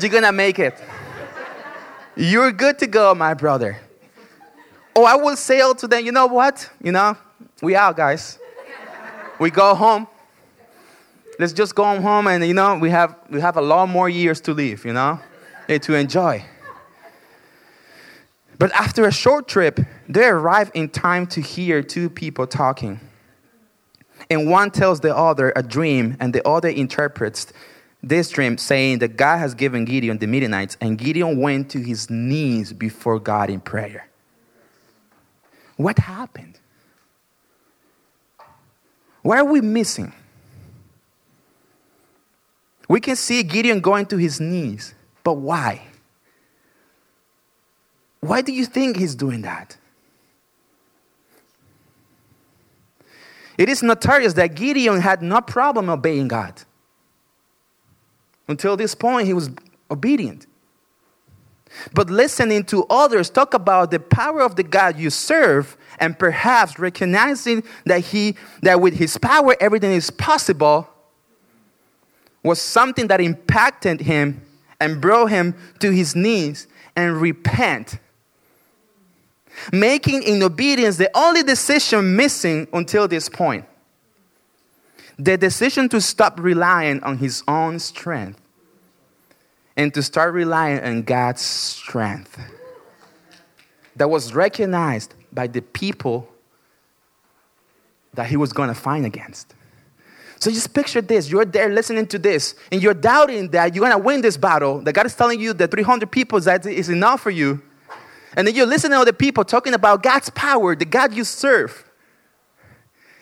You're 0.00 0.10
gonna 0.10 0.32
make 0.32 0.58
it. 0.58 0.82
You're 2.16 2.52
good 2.52 2.78
to 2.78 2.86
go, 2.86 3.14
my 3.14 3.34
brother. 3.34 3.80
Oh, 4.96 5.04
I 5.04 5.16
will 5.16 5.36
say 5.36 5.60
to 5.74 5.88
them, 5.88 6.04
you 6.04 6.12
know 6.12 6.26
what? 6.26 6.70
You 6.82 6.92
know, 6.92 7.16
we 7.60 7.74
out, 7.74 7.96
guys. 7.96 8.38
We 9.38 9.50
go 9.50 9.74
home. 9.74 10.06
Let's 11.38 11.52
just 11.52 11.74
go 11.74 12.00
home 12.00 12.28
and, 12.28 12.46
you 12.46 12.54
know, 12.54 12.78
we 12.78 12.90
have, 12.90 13.16
we 13.28 13.40
have 13.40 13.56
a 13.56 13.60
lot 13.60 13.88
more 13.88 14.08
years 14.08 14.40
to 14.42 14.52
live, 14.52 14.84
you 14.84 14.92
know, 14.92 15.18
and 15.68 15.82
to 15.82 15.94
enjoy. 15.94 16.44
But 18.56 18.70
after 18.72 19.04
a 19.04 19.12
short 19.12 19.48
trip, 19.48 19.80
they 20.08 20.26
arrive 20.26 20.70
in 20.74 20.88
time 20.88 21.26
to 21.28 21.40
hear 21.40 21.82
two 21.82 22.08
people 22.08 22.46
talking. 22.46 23.00
And 24.30 24.48
one 24.48 24.70
tells 24.70 25.00
the 25.00 25.14
other 25.14 25.52
a 25.56 25.62
dream, 25.62 26.16
and 26.20 26.32
the 26.32 26.46
other 26.46 26.68
interprets 26.68 27.52
this 28.02 28.30
dream, 28.30 28.56
saying 28.56 29.00
that 29.00 29.16
God 29.16 29.38
has 29.38 29.54
given 29.54 29.84
Gideon 29.84 30.18
the 30.18 30.26
Midianites, 30.26 30.76
and 30.80 30.96
Gideon 30.96 31.40
went 31.40 31.70
to 31.70 31.80
his 31.80 32.08
knees 32.08 32.72
before 32.72 33.18
God 33.18 33.50
in 33.50 33.60
prayer. 33.60 34.08
What 35.76 35.98
happened? 35.98 36.58
What 39.22 39.38
are 39.38 39.44
we 39.44 39.60
missing? 39.60 40.12
We 42.88 43.00
can 43.00 43.16
see 43.16 43.42
Gideon 43.42 43.80
going 43.80 44.06
to 44.06 44.16
his 44.16 44.40
knees, 44.40 44.94
but 45.22 45.34
why? 45.34 45.82
Why 48.20 48.42
do 48.42 48.52
you 48.52 48.66
think 48.66 48.98
he's 48.98 49.14
doing 49.14 49.42
that? 49.42 49.76
It 53.56 53.68
is 53.68 53.82
notorious 53.82 54.34
that 54.34 54.54
Gideon 54.54 55.00
had 55.00 55.22
no 55.22 55.40
problem 55.40 55.88
obeying 55.88 56.28
God. 56.28 56.62
Until 58.48 58.76
this 58.76 58.94
point, 58.94 59.26
he 59.26 59.32
was 59.32 59.50
obedient. 59.90 60.46
But 61.92 62.10
listening 62.10 62.64
to 62.64 62.84
others 62.90 63.30
talk 63.30 63.54
about 63.54 63.90
the 63.90 64.00
power 64.00 64.42
of 64.42 64.56
the 64.56 64.62
God 64.62 64.98
you 64.98 65.10
serve 65.10 65.76
and 65.98 66.18
perhaps 66.18 66.78
recognizing 66.78 67.62
that, 67.84 68.00
he, 68.00 68.36
that 68.62 68.80
with 68.80 68.94
his 68.94 69.16
power 69.18 69.56
everything 69.60 69.92
is 69.92 70.10
possible 70.10 70.88
was 72.42 72.60
something 72.60 73.08
that 73.08 73.20
impacted 73.20 74.00
him 74.00 74.42
and 74.80 75.00
brought 75.00 75.26
him 75.26 75.54
to 75.80 75.90
his 75.90 76.14
knees 76.14 76.66
and 76.94 77.20
repent. 77.20 77.98
Making 79.72 80.22
in 80.24 80.42
obedience 80.42 80.96
the 80.96 81.10
only 81.16 81.42
decision 81.42 82.16
missing 82.16 82.68
until 82.72 83.08
this 83.08 83.28
point. 83.28 83.64
The 85.16 85.38
decision 85.38 85.88
to 85.90 86.00
stop 86.00 86.38
relying 86.40 87.02
on 87.02 87.18
his 87.18 87.42
own 87.46 87.78
strength 87.78 88.40
and 89.76 89.92
to 89.94 90.02
start 90.02 90.34
relying 90.34 90.80
on 90.80 91.02
God's 91.02 91.42
strength. 91.42 92.38
That 93.96 94.08
was 94.08 94.34
recognized 94.34 95.14
by 95.32 95.46
the 95.46 95.62
people 95.62 96.28
that 98.14 98.26
he 98.26 98.36
was 98.36 98.52
going 98.52 98.68
to 98.68 98.74
fight 98.74 99.04
against. 99.04 99.54
So 100.38 100.50
just 100.50 100.74
picture 100.74 101.00
this. 101.00 101.30
You're 101.30 101.44
there 101.44 101.68
listening 101.68 102.06
to 102.08 102.18
this, 102.18 102.54
and 102.70 102.82
you're 102.82 102.94
doubting 102.94 103.50
that 103.50 103.74
you're 103.74 103.88
going 103.88 103.98
to 103.98 104.04
win 104.04 104.20
this 104.20 104.36
battle, 104.36 104.80
that 104.82 104.92
God 104.92 105.06
is 105.06 105.14
telling 105.14 105.40
you 105.40 105.52
that 105.54 105.70
300 105.70 106.10
people 106.10 106.38
that 106.40 106.66
is 106.66 106.88
enough 106.88 107.20
for 107.20 107.30
you. 107.30 107.62
And 108.36 108.46
then 108.46 108.54
you're 108.54 108.66
listening 108.66 108.92
to 108.92 109.00
other 109.00 109.12
people 109.12 109.44
talking 109.44 109.74
about 109.74 110.02
God's 110.02 110.30
power, 110.30 110.74
the 110.74 110.84
God 110.84 111.14
you 111.14 111.24
serve. 111.24 111.88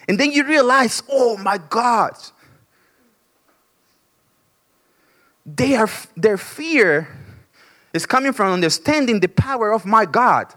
And 0.08 0.18
then 0.18 0.32
you 0.32 0.44
realize, 0.44 1.02
oh 1.08 1.36
my 1.36 1.58
God, 1.58 2.12
they 5.44 5.76
are, 5.76 5.88
their 6.16 6.38
fear 6.38 7.08
is 7.92 8.06
coming 8.06 8.32
from 8.32 8.52
understanding 8.52 9.20
the 9.20 9.28
power 9.28 9.72
of 9.72 9.84
my 9.84 10.04
God. 10.04 10.52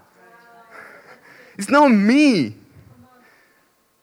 It's 1.58 1.70
not 1.70 1.90
me. 1.90 2.56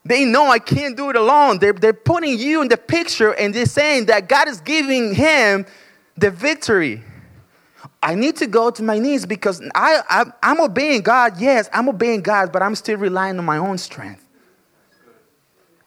They 0.05 0.25
know 0.25 0.47
I 0.47 0.59
can't 0.59 0.97
do 0.97 1.11
it 1.11 1.17
alone. 1.17 1.59
They're, 1.59 1.73
they're 1.73 1.93
putting 1.93 2.39
you 2.39 2.63
in 2.63 2.69
the 2.69 2.77
picture 2.77 3.35
and 3.35 3.55
they're 3.55 3.67
saying 3.67 4.07
that 4.07 4.29
God 4.29 4.49
is 4.49 4.61
giving 4.61 5.15
him 5.15 5.65
the 6.17 6.31
victory. 6.31 7.03
I 8.03 8.17
need 8.17 8.37
to 8.37 8.49
go 8.49 8.71
to 8.71 8.83
my 8.83 8.99
knees 8.99 9.27
because 9.27 9.63
I, 9.75 10.03
I, 10.09 10.25
I'm 10.43 10.61
obeying 10.61 11.03
God. 11.03 11.41
Yes, 11.41 11.69
I'm 11.73 11.89
obeying 11.89 12.23
God, 12.23 12.51
but 12.51 12.63
I'm 12.63 12.75
still 12.75 12.99
relying 12.99 13.39
on 13.39 13.45
my 13.45 13.59
own 13.59 13.79
strength. 13.79 14.27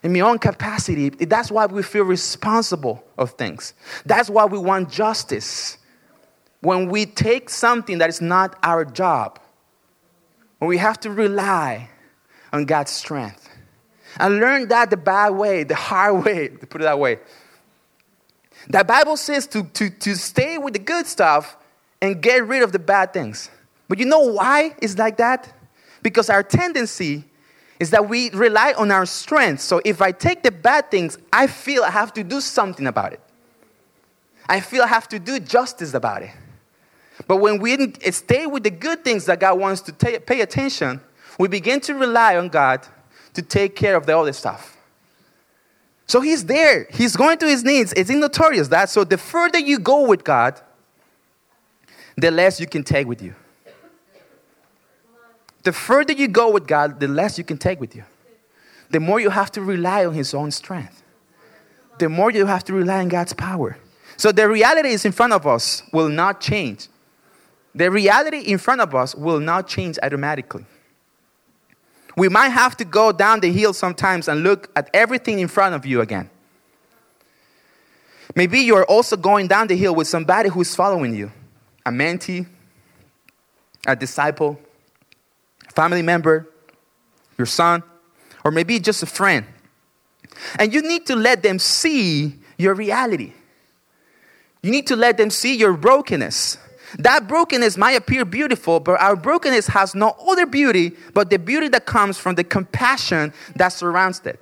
In 0.05 0.13
my 0.13 0.19
own 0.19 0.37
capacity. 0.37 1.09
That's 1.09 1.49
why 1.49 1.65
we 1.65 1.81
feel 1.81 2.03
responsible 2.03 3.03
of 3.17 3.31
things. 3.31 3.73
That's 4.05 4.29
why 4.29 4.45
we 4.45 4.59
want 4.59 4.91
justice. 4.91 5.79
When 6.61 6.89
we 6.89 7.07
take 7.07 7.49
something 7.49 7.97
that 7.97 8.09
is 8.09 8.21
not 8.21 8.55
our 8.61 8.85
job, 8.85 9.39
when 10.59 10.69
we 10.69 10.77
have 10.77 10.99
to 10.99 11.09
rely 11.09 11.89
on 12.53 12.65
God's 12.65 12.91
strength. 12.91 13.49
I 14.19 14.27
learned 14.27 14.69
that 14.69 14.91
the 14.91 14.97
bad 14.97 15.29
way, 15.29 15.63
the 15.63 15.73
hard 15.73 16.23
way, 16.25 16.49
to 16.49 16.67
put 16.67 16.81
it 16.81 16.83
that 16.83 16.99
way. 16.99 17.17
The 18.69 18.83
Bible 18.83 19.17
says 19.17 19.47
to, 19.47 19.63
to, 19.63 19.89
to 19.89 20.15
stay 20.15 20.59
with 20.59 20.73
the 20.73 20.79
good 20.79 21.07
stuff 21.07 21.57
and 21.99 22.21
get 22.21 22.45
rid 22.45 22.61
of 22.61 22.71
the 22.71 22.77
bad 22.77 23.11
things. 23.11 23.49
But 23.87 23.97
you 23.97 24.05
know 24.05 24.19
why 24.19 24.75
it's 24.83 24.99
like 24.99 25.17
that? 25.17 25.51
Because 26.03 26.29
our 26.29 26.43
tendency 26.43 27.25
is 27.79 27.89
that 27.91 28.07
we 28.07 28.29
rely 28.31 28.73
on 28.77 28.91
our 28.91 29.05
strength. 29.05 29.61
So 29.61 29.81
if 29.83 30.01
I 30.01 30.11
take 30.11 30.43
the 30.43 30.51
bad 30.51 30.89
things, 30.89 31.17
I 31.33 31.47
feel 31.47 31.83
I 31.83 31.91
have 31.91 32.13
to 32.13 32.23
do 32.23 32.39
something 32.39 32.87
about 32.87 33.13
it. 33.13 33.19
I 34.47 34.59
feel 34.59 34.83
I 34.83 34.87
have 34.87 35.09
to 35.09 35.19
do 35.19 35.39
justice 35.39 35.93
about 35.93 36.21
it. 36.21 36.31
But 37.27 37.37
when 37.37 37.59
we 37.59 37.93
stay 38.11 38.45
with 38.45 38.63
the 38.63 38.69
good 38.69 39.03
things 39.03 39.25
that 39.25 39.39
God 39.39 39.59
wants 39.59 39.81
to 39.81 39.93
pay 39.93 40.41
attention, 40.41 41.01
we 41.39 41.47
begin 41.47 41.79
to 41.81 41.95
rely 41.95 42.37
on 42.37 42.49
God 42.49 42.85
to 43.33 43.41
take 43.41 43.75
care 43.75 43.95
of 43.95 44.05
the 44.05 44.17
other 44.17 44.33
stuff. 44.33 44.77
So 46.07 46.21
he's 46.21 46.45
there. 46.45 46.87
He's 46.91 47.15
going 47.15 47.37
to 47.39 47.47
his 47.47 47.63
needs. 47.63 47.91
It's 47.93 48.09
notorious 48.09 48.67
that. 48.69 48.89
So 48.89 49.03
the 49.03 49.17
further 49.17 49.59
you 49.59 49.79
go 49.79 50.07
with 50.07 50.23
God, 50.23 50.61
the 52.15 52.31
less 52.31 52.59
you 52.59 52.67
can 52.67 52.83
take 52.83 53.07
with 53.07 53.21
you. 53.21 53.35
The 55.65 55.73
further 55.73 56.13
you 56.13 56.27
go 56.27 56.51
with 56.51 56.67
God, 56.67 56.99
the 56.99 57.07
less 57.07 57.39
you 57.39 57.43
can 57.43 57.57
take 57.57 57.81
with 57.81 57.95
you. 57.95 58.03
The 58.91 58.99
more 58.99 59.19
you 59.19 59.31
have 59.31 59.51
to 59.53 59.61
rely 59.61 60.05
on 60.05 60.13
his 60.13 60.33
own 60.35 60.51
strength. 60.51 61.01
The 61.97 62.07
more 62.07 62.29
you 62.29 62.45
have 62.45 62.63
to 62.65 62.73
rely 62.73 62.99
on 62.99 63.07
God's 63.07 63.33
power. 63.33 63.77
So 64.15 64.31
the 64.31 64.47
reality 64.47 64.89
is 64.89 65.05
in 65.05 65.11
front 65.11 65.33
of 65.33 65.47
us 65.47 65.81
will 65.91 66.07
not 66.07 66.39
change. 66.39 66.87
The 67.73 67.89
reality 67.89 68.41
in 68.41 68.59
front 68.59 68.79
of 68.79 68.93
us 68.93 69.15
will 69.15 69.39
not 69.39 69.67
change 69.67 69.97
automatically. 70.03 70.65
We 72.15 72.29
might 72.29 72.49
have 72.49 72.77
to 72.77 72.85
go 72.85 73.11
down 73.11 73.39
the 73.39 73.51
hill 73.51 73.73
sometimes 73.73 74.27
and 74.27 74.43
look 74.43 74.69
at 74.75 74.91
everything 74.93 75.39
in 75.39 75.47
front 75.47 75.73
of 75.73 75.83
you 75.83 75.99
again. 76.01 76.29
Maybe 78.35 78.59
you're 78.59 78.85
also 78.85 79.17
going 79.17 79.47
down 79.47 79.65
the 79.65 79.75
hill 79.75 79.95
with 79.95 80.07
somebody 80.07 80.49
who's 80.49 80.75
following 80.75 81.15
you 81.15 81.31
a 81.83 81.89
mentee, 81.89 82.45
a 83.87 83.95
disciple, 83.95 84.59
family 85.75 86.01
member, 86.01 86.49
your 87.37 87.45
son, 87.45 87.83
or 88.43 88.51
maybe 88.51 88.79
just 88.79 89.03
a 89.03 89.05
friend. 89.05 89.45
And 90.57 90.73
you 90.73 90.81
need 90.81 91.05
to 91.07 91.15
let 91.15 91.43
them 91.43 91.59
see 91.59 92.39
your 92.57 92.73
reality. 92.73 93.33
You 94.61 94.71
need 94.71 94.87
to 94.87 94.95
let 94.95 95.17
them 95.17 95.29
see 95.29 95.55
your 95.55 95.73
brokenness. 95.73 96.57
That 96.99 97.27
brokenness 97.27 97.77
might 97.77 97.91
appear 97.91 98.25
beautiful, 98.25 98.79
but 98.79 98.99
our 99.01 99.15
brokenness 99.15 99.67
has 99.67 99.95
no 99.95 100.15
other 100.27 100.45
beauty 100.45 100.93
but 101.13 101.29
the 101.29 101.37
beauty 101.37 101.67
that 101.69 101.85
comes 101.85 102.17
from 102.17 102.35
the 102.35 102.43
compassion 102.43 103.33
that 103.55 103.69
surrounds 103.69 104.21
it. 104.25 104.39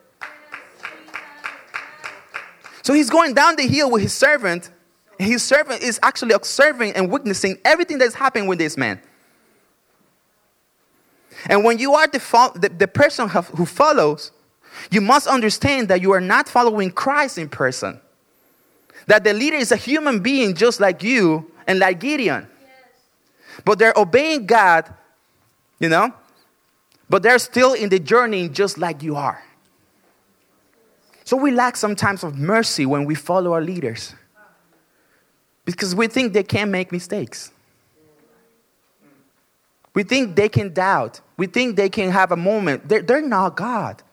So 2.83 2.93
he's 2.93 3.09
going 3.09 3.33
down 3.33 3.55
the 3.55 3.65
hill 3.65 3.89
with 3.89 4.03
his 4.03 4.13
servant, 4.13 4.69
his 5.17 5.43
servant 5.43 5.81
is 5.81 5.99
actually 6.03 6.33
observing 6.33 6.93
and 6.93 7.09
witnessing 7.09 7.57
everything 7.63 7.97
that's 7.97 8.15
happening 8.15 8.47
with 8.47 8.59
this 8.59 8.77
man. 8.77 9.01
And 11.47 11.63
when 11.63 11.77
you 11.77 11.93
are 11.93 12.07
the, 12.07 12.19
the, 12.55 12.69
the 12.69 12.87
person 12.87 13.27
who 13.29 13.65
follows, 13.65 14.31
you 14.91 15.01
must 15.01 15.27
understand 15.27 15.89
that 15.89 16.01
you 16.01 16.11
are 16.11 16.21
not 16.21 16.47
following 16.47 16.91
Christ 16.91 17.37
in 17.37 17.49
person. 17.49 17.99
That 19.07 19.23
the 19.23 19.33
leader 19.33 19.57
is 19.57 19.71
a 19.71 19.75
human 19.75 20.21
being 20.21 20.55
just 20.55 20.79
like 20.79 21.03
you, 21.03 21.51
and 21.67 21.79
like 21.79 21.99
Gideon. 21.99 22.47
But 23.65 23.79
they're 23.79 23.93
obeying 23.95 24.45
God, 24.45 24.91
you 25.79 25.89
know, 25.89 26.13
but 27.09 27.23
they're 27.23 27.39
still 27.39 27.73
in 27.73 27.89
the 27.89 27.99
journey 27.99 28.49
just 28.49 28.77
like 28.77 29.03
you 29.03 29.15
are. 29.15 29.43
So 31.25 31.37
we 31.37 31.51
lack 31.51 31.77
sometimes 31.77 32.23
of 32.23 32.37
mercy 32.37 32.85
when 32.85 33.05
we 33.05 33.15
follow 33.15 33.53
our 33.53 33.61
leaders 33.61 34.13
because 35.65 35.95
we 35.95 36.07
think 36.07 36.33
they 36.33 36.43
can't 36.43 36.69
make 36.69 36.91
mistakes. 36.91 37.52
We 39.93 40.03
think 40.03 40.35
they 40.35 40.49
can 40.49 40.73
doubt. 40.73 41.21
We 41.37 41.47
think 41.47 41.75
they 41.75 41.89
can 41.89 42.09
have 42.11 42.31
a 42.31 42.35
moment. 42.35 42.89
They're, 42.89 43.01
they're 43.01 43.21
not 43.21 43.55
God, 43.55 44.03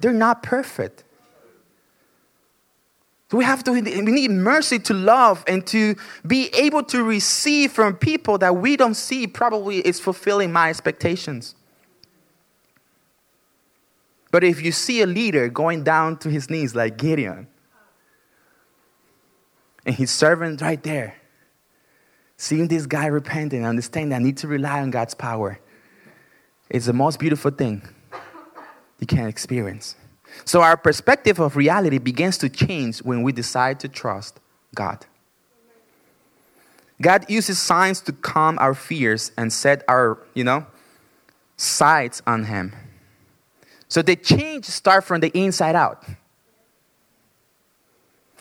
they're 0.00 0.12
not 0.12 0.42
perfect. 0.42 1.04
We 3.32 3.44
have 3.44 3.64
to, 3.64 3.72
we 3.72 3.80
need 3.80 4.30
mercy 4.30 4.78
to 4.80 4.92
love 4.92 5.42
and 5.46 5.66
to 5.68 5.96
be 6.26 6.48
able 6.48 6.82
to 6.84 7.02
receive 7.02 7.72
from 7.72 7.96
people 7.96 8.36
that 8.36 8.56
we 8.56 8.76
don't 8.76 8.92
see 8.92 9.26
probably 9.26 9.78
is 9.78 9.98
fulfilling 9.98 10.52
my 10.52 10.68
expectations. 10.68 11.54
But 14.30 14.44
if 14.44 14.60
you 14.60 14.70
see 14.70 15.00
a 15.00 15.06
leader 15.06 15.48
going 15.48 15.82
down 15.82 16.18
to 16.18 16.28
his 16.28 16.50
knees 16.50 16.74
like 16.74 16.98
Gideon, 16.98 17.46
And 19.84 19.94
his 19.94 20.10
servant 20.10 20.60
right 20.60 20.82
there, 20.82 21.16
seeing 22.42 22.66
this 22.66 22.86
guy 22.86 23.06
repenting, 23.06 23.64
understanding 23.64 24.12
I 24.12 24.18
need 24.18 24.36
to 24.38 24.48
rely 24.48 24.80
on 24.80 24.90
God's 24.90 25.14
power, 25.14 25.60
is 26.68 26.86
the 26.86 26.92
most 26.92 27.20
beautiful 27.20 27.52
thing 27.52 27.88
you 28.98 29.06
can 29.06 29.28
experience. 29.28 29.94
So 30.44 30.60
our 30.60 30.76
perspective 30.76 31.38
of 31.38 31.54
reality 31.54 31.98
begins 31.98 32.38
to 32.38 32.48
change 32.48 32.98
when 32.98 33.22
we 33.22 33.30
decide 33.30 33.78
to 33.78 33.88
trust 33.88 34.40
God. 34.74 35.06
God 37.00 37.24
uses 37.30 37.60
signs 37.60 38.00
to 38.00 38.12
calm 38.12 38.58
our 38.58 38.74
fears 38.74 39.30
and 39.36 39.52
set 39.52 39.84
our, 39.86 40.18
you 40.34 40.42
know, 40.42 40.66
sights 41.56 42.22
on 42.26 42.46
Him. 42.46 42.72
So 43.86 44.02
the 44.02 44.16
change 44.16 44.64
starts 44.64 45.06
from 45.06 45.20
the 45.20 45.30
inside 45.38 45.76
out. 45.76 46.04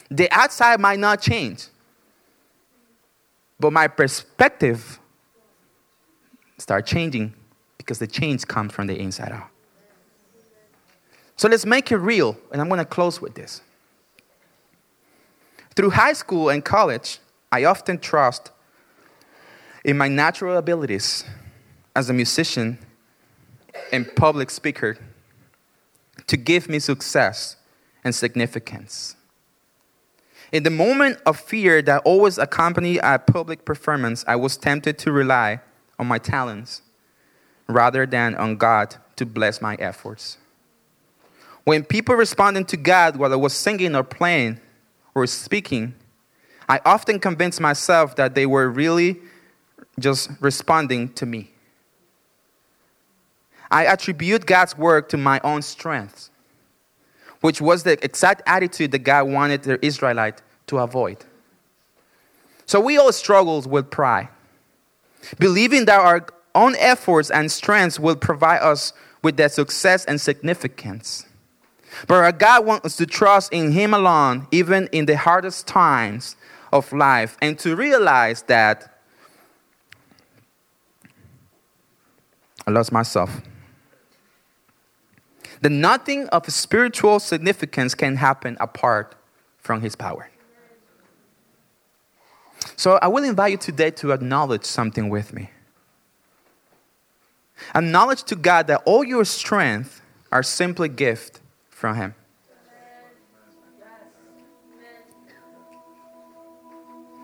The 0.10 0.28
outside 0.32 0.80
might 0.80 0.98
not 0.98 1.22
change, 1.22 1.68
but 3.62 3.72
my 3.72 3.88
perspective 3.88 5.00
start 6.58 6.86
changing 6.88 7.34
because 7.78 8.00
the 8.00 8.08
change 8.08 8.48
comes 8.48 8.74
from 8.74 8.88
the 8.88 9.00
inside 9.00 9.32
out. 9.32 9.50
So 11.36 11.48
let's 11.48 11.66
make 11.66 11.92
it 11.92 11.98
real, 11.98 12.38
and 12.52 12.60
I'm 12.60 12.68
going 12.68 12.80
to 12.80 12.86
close 12.86 13.22
with 13.22 13.36
this. 13.36 13.62
Through 15.76 15.92
high 15.92 16.14
school 16.14 16.50
and 16.50 16.66
college, 16.66 17.20
I 17.52 17.66
often 17.66 18.00
trust 18.00 18.52
in 19.86 19.98
my 19.98 20.08
natural 20.08 20.58
abilities 20.58 21.24
as 21.96 22.10
a 22.10 22.14
musician 22.14 22.80
and 23.92 24.16
public 24.16 24.50
speaker 24.50 24.98
to 26.28 26.38
give 26.38 26.68
me 26.68 26.80
success 26.80 27.58
and 28.04 28.14
significance. 28.14 29.16
In 30.52 30.64
the 30.64 30.70
moment 30.70 31.20
of 31.26 31.40
fear 31.40 31.82
that 31.84 32.02
always 32.04 32.38
accompanied 32.38 33.00
a 33.00 33.20
public 33.20 33.64
performance, 33.64 34.26
I 34.28 34.36
was 34.36 34.58
tempted 34.58 34.98
to 35.00 35.12
rely 35.12 35.62
on 35.98 36.08
my 36.08 36.18
talents 36.18 36.82
rather 37.68 38.06
than 38.06 38.36
on 38.36 38.58
God 38.58 38.96
to 39.16 39.26
bless 39.26 39.62
my 39.62 39.76
efforts. 39.76 40.38
When 41.64 41.84
people 41.86 42.16
responded 42.16 42.68
to 42.70 42.78
God 42.78 43.16
while 43.16 43.32
I 43.32 43.36
was 43.36 43.54
singing 43.54 43.96
or 43.96 44.04
playing 44.04 44.60
or 45.14 45.26
speaking, 45.28 45.94
I 46.68 46.82
often 46.86 47.20
convinced 47.20 47.62
myself 47.62 48.16
that 48.16 48.36
they 48.36 48.46
were 48.46 48.70
really 48.70 49.20
just 50.00 50.32
responding 50.40 51.14
to 51.14 51.26
me. 51.26 51.52
I 53.70 53.86
attribute 53.86 54.46
God's 54.46 54.78
work 54.78 55.08
to 55.10 55.18
my 55.18 55.40
own 55.44 55.62
strength, 55.62 56.30
which 57.42 57.60
was 57.60 57.84
the 57.84 58.04
exact 58.04 58.42
attitude 58.46 58.92
that 58.92 59.00
God 59.00 59.24
wanted 59.28 59.64
the 59.64 59.84
Israelite 59.86 60.42
to 60.68 60.78
avoid. 60.78 61.18
So 62.66 62.80
we 62.80 62.98
all 62.98 63.12
struggle 63.12 63.62
with 63.62 63.90
pride, 63.90 64.30
believing 65.38 65.86
that 65.86 66.00
our 66.00 66.26
own 66.56 66.76
efforts 66.78 67.30
and 67.30 67.52
strengths 67.52 68.00
will 68.00 68.16
provide 68.16 68.60
us 68.60 68.94
with 69.24 69.38
that 69.38 69.52
success 69.52 70.06
and 70.06 70.20
significance. 70.22 71.26
But 72.08 72.24
our 72.24 72.32
God 72.32 72.66
wants 72.66 72.86
us 72.86 72.96
to 72.98 73.06
trust 73.06 73.52
in 73.52 73.72
Him 73.74 73.94
alone, 73.94 74.48
even 74.52 74.88
in 74.92 75.06
the 75.06 75.18
hardest 75.18 75.68
times 75.68 76.36
of 76.72 76.92
life, 76.94 77.38
and 77.42 77.60
to 77.60 77.76
realize 77.76 78.44
that 78.44 79.00
I 82.66 82.72
lost 82.72 82.92
myself. 82.92 83.42
That 85.62 85.72
nothing 85.72 86.28
of 86.30 86.48
spiritual 86.52 87.20
significance 87.20 87.96
can 87.96 88.18
happen 88.18 88.58
apart 88.60 89.16
from 89.60 89.82
His 89.82 89.96
power. 89.96 90.30
So 92.76 92.98
I 93.02 93.08
will 93.08 93.24
invite 93.24 93.52
you 93.52 93.58
today 93.58 93.92
to 93.92 94.12
acknowledge 94.12 94.66
something 94.66 95.10
with 95.10 95.34
me. 95.34 95.52
Acknowledge 97.76 98.24
to 98.24 98.36
God 98.36 98.68
that 98.68 98.82
all 98.86 99.04
your 99.04 99.26
strength 99.26 100.02
are 100.32 100.44
simply 100.44 100.90
gift 100.90 101.42
from 101.70 101.96
Him. 101.96 102.16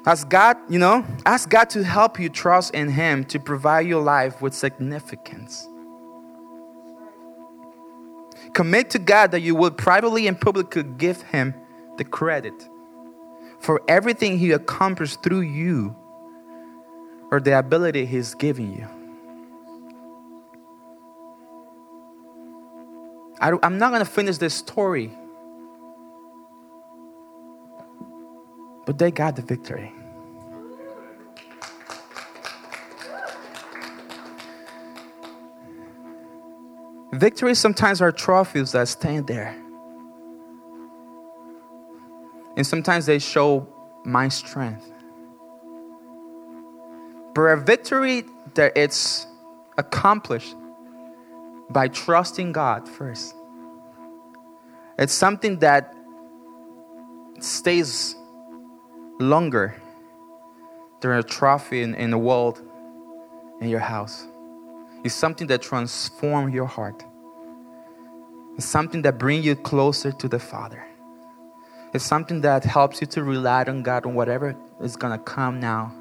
Ask 0.05 0.29
God, 0.29 0.55
you 0.69 0.79
know, 0.79 1.05
ask 1.25 1.49
God 1.49 1.69
to 1.71 1.83
help 1.83 2.17
you 2.17 2.29
trust 2.29 2.73
in 2.73 2.89
Him 2.89 3.25
to 3.25 3.39
provide 3.39 3.87
your 3.87 4.01
life 4.01 4.41
with 4.41 4.53
significance. 4.53 5.67
Commit 8.57 8.89
to 8.89 8.97
God 8.97 9.29
that 9.33 9.41
you 9.41 9.53
will 9.53 9.69
privately 9.69 10.25
and 10.25 10.41
publicly 10.41 10.81
give 10.81 11.21
Him 11.21 11.53
the 11.99 12.03
credit 12.03 12.67
for 13.59 13.83
everything 13.87 14.39
He 14.39 14.51
accomplished 14.51 15.21
through 15.21 15.41
you 15.41 15.95
or 17.29 17.39
the 17.39 17.55
ability 17.55 18.07
He's 18.07 18.33
giving 18.33 18.73
you. 18.73 18.87
I, 23.39 23.55
am 23.61 23.77
not 23.77 23.91
going 23.91 24.03
to 24.03 24.09
finish 24.09 24.39
this 24.39 24.55
story, 24.55 25.11
but 28.87 28.97
they 28.97 29.11
got 29.11 29.35
the 29.35 29.43
victory. 29.43 29.93
Victories 37.13 37.57
sometimes 37.57 38.01
are 38.01 38.11
trophies 38.11 38.73
that 38.73 38.87
stand 38.87 39.27
there. 39.27 39.55
And 42.57 42.65
sometimes 42.65 43.05
they 43.05 43.19
show 43.19 43.67
my 44.03 44.27
strength. 44.27 44.91
But 47.33 47.41
a 47.43 47.57
victory 47.57 48.23
that 48.55 48.75
it's 48.75 49.27
accomplished 49.77 50.55
by 51.69 51.87
trusting 51.87 52.51
God 52.51 52.89
first. 52.89 53.35
It's 54.97 55.13
something 55.13 55.59
that 55.59 55.93
stays 57.39 58.15
longer 59.19 59.79
than 61.01 61.11
a 61.11 61.23
trophy 61.23 61.83
in, 61.83 61.93
in 61.95 62.09
the 62.09 62.17
world 62.17 62.61
in 63.61 63.69
your 63.69 63.79
house. 63.79 64.27
It's 65.03 65.15
something 65.15 65.47
that 65.47 65.61
transforms 65.61 66.53
your 66.53 66.65
heart. 66.65 67.03
It's 68.57 68.65
something 68.65 69.03
that 69.03 69.17
brings 69.17 69.45
you 69.45 69.55
closer 69.55 70.11
to 70.11 70.27
the 70.27 70.39
Father. 70.39 70.83
It's 71.93 72.03
something 72.03 72.41
that 72.41 72.63
helps 72.63 72.99
you 73.01 73.07
to 73.07 73.23
rely 73.23 73.63
on 73.63 73.83
God 73.83 74.05
on 74.05 74.15
whatever 74.15 74.55
is 74.81 74.95
going 74.95 75.17
to 75.17 75.23
come 75.23 75.59
now. 75.59 75.93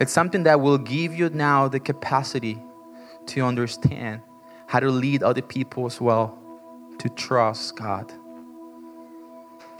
It's 0.00 0.12
something 0.12 0.42
that 0.44 0.60
will 0.60 0.78
give 0.78 1.14
you 1.14 1.28
now 1.28 1.68
the 1.68 1.78
capacity 1.78 2.60
to 3.26 3.42
understand 3.42 4.22
how 4.66 4.80
to 4.80 4.88
lead 4.88 5.22
other 5.22 5.42
people 5.42 5.86
as 5.86 6.00
well 6.00 6.38
to 6.98 7.08
trust 7.10 7.76
God. 7.76 8.12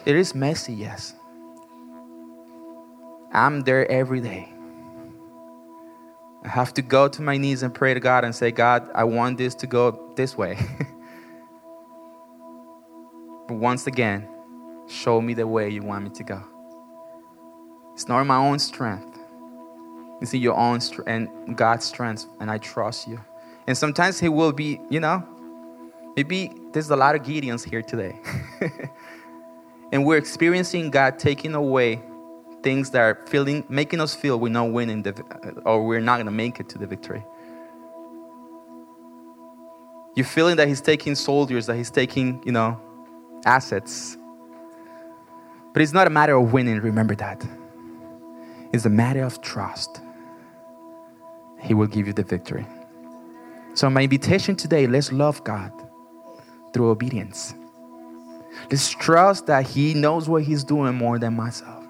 It 0.05 0.15
is 0.15 0.35
messy, 0.35 0.75
yes. 0.75 1.15
I'm 3.33 3.63
there 3.63 3.91
every 3.91 4.21
day. 4.21 4.52
I 6.45 6.49
have 6.49 6.75
to 6.75 6.83
go 6.83 7.09
to 7.09 7.23
my 7.23 7.37
knees 7.37 7.63
and 7.63 7.73
pray 7.73 7.95
to 7.95 8.01
God 8.01 8.25
and 8.25 8.35
say, 8.35 8.51
God, 8.51 8.89
I 8.95 9.05
want 9.05 9.39
this 9.39 9.55
to 9.57 9.67
go 9.67 10.13
this 10.17 10.37
way. 10.37 10.59
but 13.47 13.55
once 13.55 13.87
again, 13.87 14.29
show 14.89 15.21
me 15.21 15.35
the 15.35 15.47
way 15.47 15.69
you 15.71 15.83
want 15.83 16.05
me 16.05 16.11
to 16.11 16.25
go. 16.25 16.43
It's 17.95 18.09
not 18.09 18.25
my 18.27 18.37
own 18.37 18.59
strength, 18.59 19.19
it's 20.21 20.35
in 20.35 20.41
your 20.41 20.57
own 20.57 20.81
strength 20.81 21.09
and 21.09 21.57
God's 21.57 21.85
strength, 21.85 22.27
and 22.41 22.51
I 22.51 22.59
trust 22.59 23.07
you. 23.07 23.21
And 23.69 23.79
sometimes 23.79 24.19
He 24.19 24.29
will 24.29 24.53
be, 24.53 24.81
you 24.91 24.99
know, 24.99 25.25
maybe 26.17 26.51
there's 26.73 26.91
a 26.91 26.97
lot 26.97 27.15
of 27.15 27.23
Gideons 27.23 27.69
here 27.69 27.83
today. 27.83 28.19
and 29.93 30.05
we're 30.05 30.17
experiencing 30.17 30.91
God 30.91 31.21
taking 31.21 31.55
away 31.55 32.03
things 32.63 32.91
that 32.91 33.01
are 33.01 33.27
feeling, 33.27 33.65
making 33.69 34.01
us 34.01 34.15
feel 34.15 34.39
we're 34.39 34.49
not 34.49 34.71
winning 34.71 35.03
the, 35.03 35.11
uh, 35.11 35.69
or 35.69 35.87
we're 35.87 36.01
not 36.01 36.17
going 36.17 36.27
to 36.27 36.33
make 36.33 36.61
it 36.61 36.69
to 36.71 36.79
the 36.79 36.87
victory. 36.87 37.25
You're 40.15 40.27
feeling 40.27 40.57
that 40.57 40.69
He's 40.69 40.81
taking 40.81 41.15
soldiers, 41.15 41.67
that 41.67 41.77
He's 41.77 41.91
taking, 41.91 42.43
you 42.45 42.53
know, 42.53 42.81
assets. 43.45 44.17
But 45.73 45.83
it's 45.83 45.93
not 45.93 46.07
a 46.07 46.11
matter 46.11 46.37
of 46.37 46.53
winning, 46.53 46.81
remember 46.81 47.15
that. 47.17 47.45
It's 48.73 48.85
a 48.85 48.91
matter 48.91 49.23
of 49.23 49.41
trust. 49.41 50.01
He 51.61 51.75
will 51.75 51.87
give 51.87 52.07
you 52.07 52.13
the 52.13 52.25
victory. 52.25 52.67
So, 53.75 53.89
my 53.89 54.03
invitation 54.03 54.57
today 54.57 54.87
let's 54.87 55.13
love 55.13 55.43
God 55.45 55.73
through 56.73 56.91
obedience. 56.91 57.55
Let's 58.71 58.91
trust 58.91 59.47
that 59.47 59.67
He 59.67 59.95
knows 59.95 60.29
what 60.29 60.43
He's 60.43 60.65
doing 60.65 60.95
more 60.95 61.19
than 61.19 61.35
myself. 61.35 61.82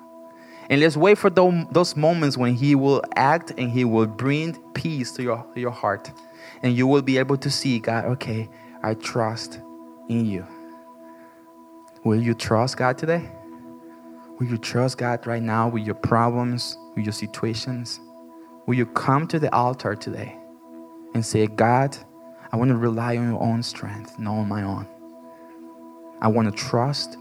And 0.70 0.81
let's 0.81 0.96
wait 0.96 1.18
for 1.18 1.31
those 1.31 1.96
moments 1.96 2.37
when 2.37 2.55
He 2.55 2.75
will 2.75 3.03
act 3.16 3.53
and 3.57 3.70
He 3.70 3.85
will 3.85 4.07
bring 4.07 4.55
peace 4.72 5.12
to 5.12 5.22
your, 5.22 5.46
your 5.55 5.70
heart. 5.70 6.11
And 6.62 6.77
you 6.77 6.87
will 6.87 7.03
be 7.03 7.18
able 7.18 7.37
to 7.38 7.51
see, 7.51 7.79
God, 7.79 8.05
okay, 8.05 8.48
I 8.83 8.94
trust 8.94 9.61
in 10.09 10.27
you. 10.27 10.46
Will 12.05 12.20
you 12.20 12.35
trust 12.35 12.77
God 12.77 12.98
today? 12.98 13.31
Will 14.38 14.46
you 14.46 14.59
trust 14.59 14.98
God 14.98 15.27
right 15.27 15.42
now 15.42 15.68
with 15.68 15.85
your 15.85 15.94
problems, 15.94 16.77
with 16.96 17.05
your 17.05 17.12
situations? 17.12 18.01
Will 18.66 18.75
you 18.75 18.87
come 18.87 19.27
to 19.29 19.38
the 19.38 19.53
altar 19.55 19.94
today 19.94 20.37
and 21.14 21.25
say, 21.25 21.46
God, 21.46 21.96
I 22.53 22.57
want 22.57 22.70
to 22.70 22.77
rely 22.77 23.16
on 23.16 23.31
your 23.31 23.42
own 23.42 23.62
strength, 23.62 24.18
not 24.18 24.35
on 24.35 24.48
my 24.48 24.62
own. 24.62 24.87
I 26.20 26.29
want 26.29 26.55
to 26.55 26.62
trust 26.62 27.16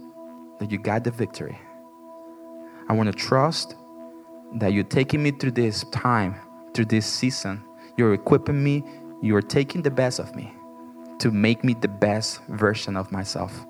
that 0.59 0.71
you 0.71 0.77
got 0.77 1.03
the 1.03 1.11
victory. 1.11 1.57
I 2.91 2.93
want 2.93 3.09
to 3.09 3.17
trust 3.17 3.75
that 4.55 4.73
you're 4.73 4.83
taking 4.83 5.23
me 5.23 5.31
through 5.31 5.51
this 5.51 5.85
time, 5.93 6.35
through 6.73 6.87
this 6.87 7.05
season. 7.05 7.63
You're 7.95 8.13
equipping 8.13 8.61
me, 8.61 8.83
you're 9.21 9.41
taking 9.41 9.81
the 9.81 9.89
best 9.89 10.19
of 10.19 10.35
me 10.35 10.53
to 11.19 11.31
make 11.31 11.63
me 11.63 11.73
the 11.73 11.87
best 11.87 12.43
version 12.49 12.97
of 12.97 13.09
myself. 13.09 13.65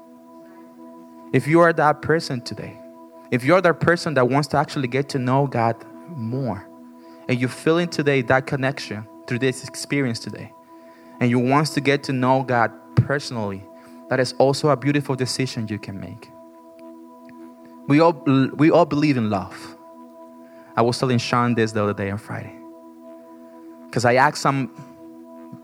If 1.34 1.45
you 1.45 1.60
are 1.60 1.71
that 1.71 2.01
person 2.01 2.41
today, 2.41 2.79
if 3.29 3.43
you're 3.43 3.62
that 3.62 3.79
person 3.79 4.15
that 4.15 4.27
wants 4.27 4.47
to 4.47 4.57
actually 4.57 4.88
get 4.88 5.07
to 5.10 5.19
know 5.19 5.45
God 5.45 5.75
more, 6.07 6.67
and 7.29 7.39
you're 7.39 7.47
feeling 7.47 7.89
today 7.89 8.23
that 8.23 8.47
connection 8.47 9.07
through 9.27 9.38
this 9.38 9.63
experience 9.67 10.17
today, 10.17 10.51
and 11.19 11.29
you 11.29 11.38
want 11.38 11.67
to 11.67 11.79
get 11.79 12.01
to 12.05 12.12
know 12.12 12.41
God 12.41 12.71
personally, 12.95 13.63
that 14.10 14.19
is 14.19 14.34
also 14.39 14.69
a 14.69 14.75
beautiful 14.75 15.15
decision 15.15 15.67
you 15.67 15.77
can 15.77 15.99
make. 15.99 16.31
We 17.91 17.99
all, 17.99 18.13
we 18.56 18.71
all 18.71 18.86
believe 18.86 19.17
in 19.17 19.30
love. 19.30 19.75
I 20.77 20.82
was 20.82 20.97
telling 20.97 21.17
Sean 21.17 21.56
this 21.56 21.73
the 21.73 21.84
other 21.84 21.93
day 21.93 22.10
on 22.10 22.19
Friday. 22.19 22.58
Because 23.86 24.06
I 24.06 24.13
asked 24.13 24.41
some, 24.41 24.71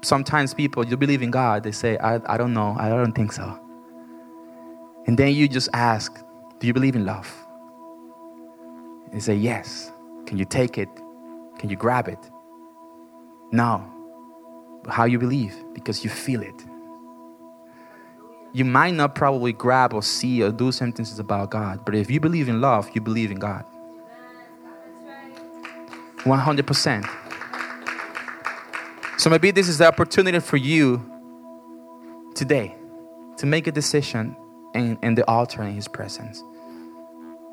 sometimes 0.01 0.53
people, 0.53 0.85
you 0.85 0.97
believe 0.97 1.21
in 1.21 1.31
God? 1.31 1.63
They 1.63 1.71
say, 1.71 1.97
I, 1.99 2.19
I 2.25 2.35
don't 2.35 2.53
know. 2.53 2.75
I 2.77 2.89
don't 2.89 3.13
think 3.13 3.31
so. 3.31 3.57
And 5.05 5.17
then 5.17 5.35
you 5.35 5.47
just 5.47 5.69
ask, 5.71 6.21
do 6.59 6.67
you 6.67 6.73
believe 6.73 6.97
in 6.97 7.05
love? 7.05 7.33
They 9.13 9.19
say, 9.19 9.35
yes. 9.35 9.89
Can 10.25 10.37
you 10.37 10.43
take 10.43 10.77
it? 10.77 10.89
Can 11.59 11.69
you 11.69 11.77
grab 11.77 12.09
it? 12.09 12.19
No. 13.53 13.89
How 14.89 15.05
you 15.05 15.17
believe? 15.17 15.55
Because 15.73 16.03
you 16.03 16.09
feel 16.09 16.41
it. 16.41 16.65
You 18.57 18.65
might 18.65 18.95
not 18.95 19.13
probably 19.13 19.53
grab 19.53 19.93
or 19.93 20.01
see 20.01 20.41
or 20.41 20.51
do 20.51 20.71
sentences 20.71 21.19
about 21.19 21.51
God, 21.51 21.85
but 21.85 21.93
if 21.93 22.09
you 22.09 22.19
believe 22.19 22.49
in 22.49 22.59
love, 22.59 22.89
you 22.95 23.01
believe 23.01 23.29
in 23.29 23.37
God. 23.37 23.63
100%. 26.23 27.07
So 29.19 29.29
maybe 29.29 29.51
this 29.51 29.69
is 29.69 29.77
the 29.77 29.85
opportunity 29.85 30.39
for 30.39 30.57
you 30.57 31.05
today 32.33 32.75
to 33.37 33.45
make 33.45 33.67
a 33.67 33.71
decision 33.71 34.35
in, 34.73 34.97
in 35.03 35.13
the 35.13 35.23
altar 35.29 35.61
in 35.61 35.75
His 35.75 35.87
presence, 35.87 36.43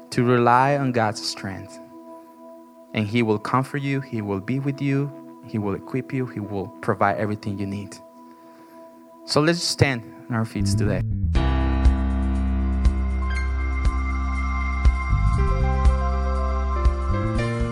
to 0.08 0.24
rely 0.24 0.78
on 0.78 0.92
God's 0.92 1.22
strength. 1.22 1.78
And 2.94 3.06
He 3.06 3.22
will 3.22 3.38
comfort 3.38 3.82
you, 3.82 4.00
He 4.00 4.22
will 4.22 4.40
be 4.40 4.58
with 4.58 4.80
you, 4.80 5.12
He 5.46 5.58
will 5.58 5.74
equip 5.74 6.14
you, 6.14 6.24
He 6.24 6.40
will 6.40 6.68
provide 6.80 7.18
everything 7.18 7.58
you 7.58 7.66
need. 7.66 7.94
So 9.26 9.42
let's 9.42 9.62
stand 9.62 10.13
on 10.28 10.37
our 10.37 10.44
feet 10.44 10.66
today. 10.66 11.02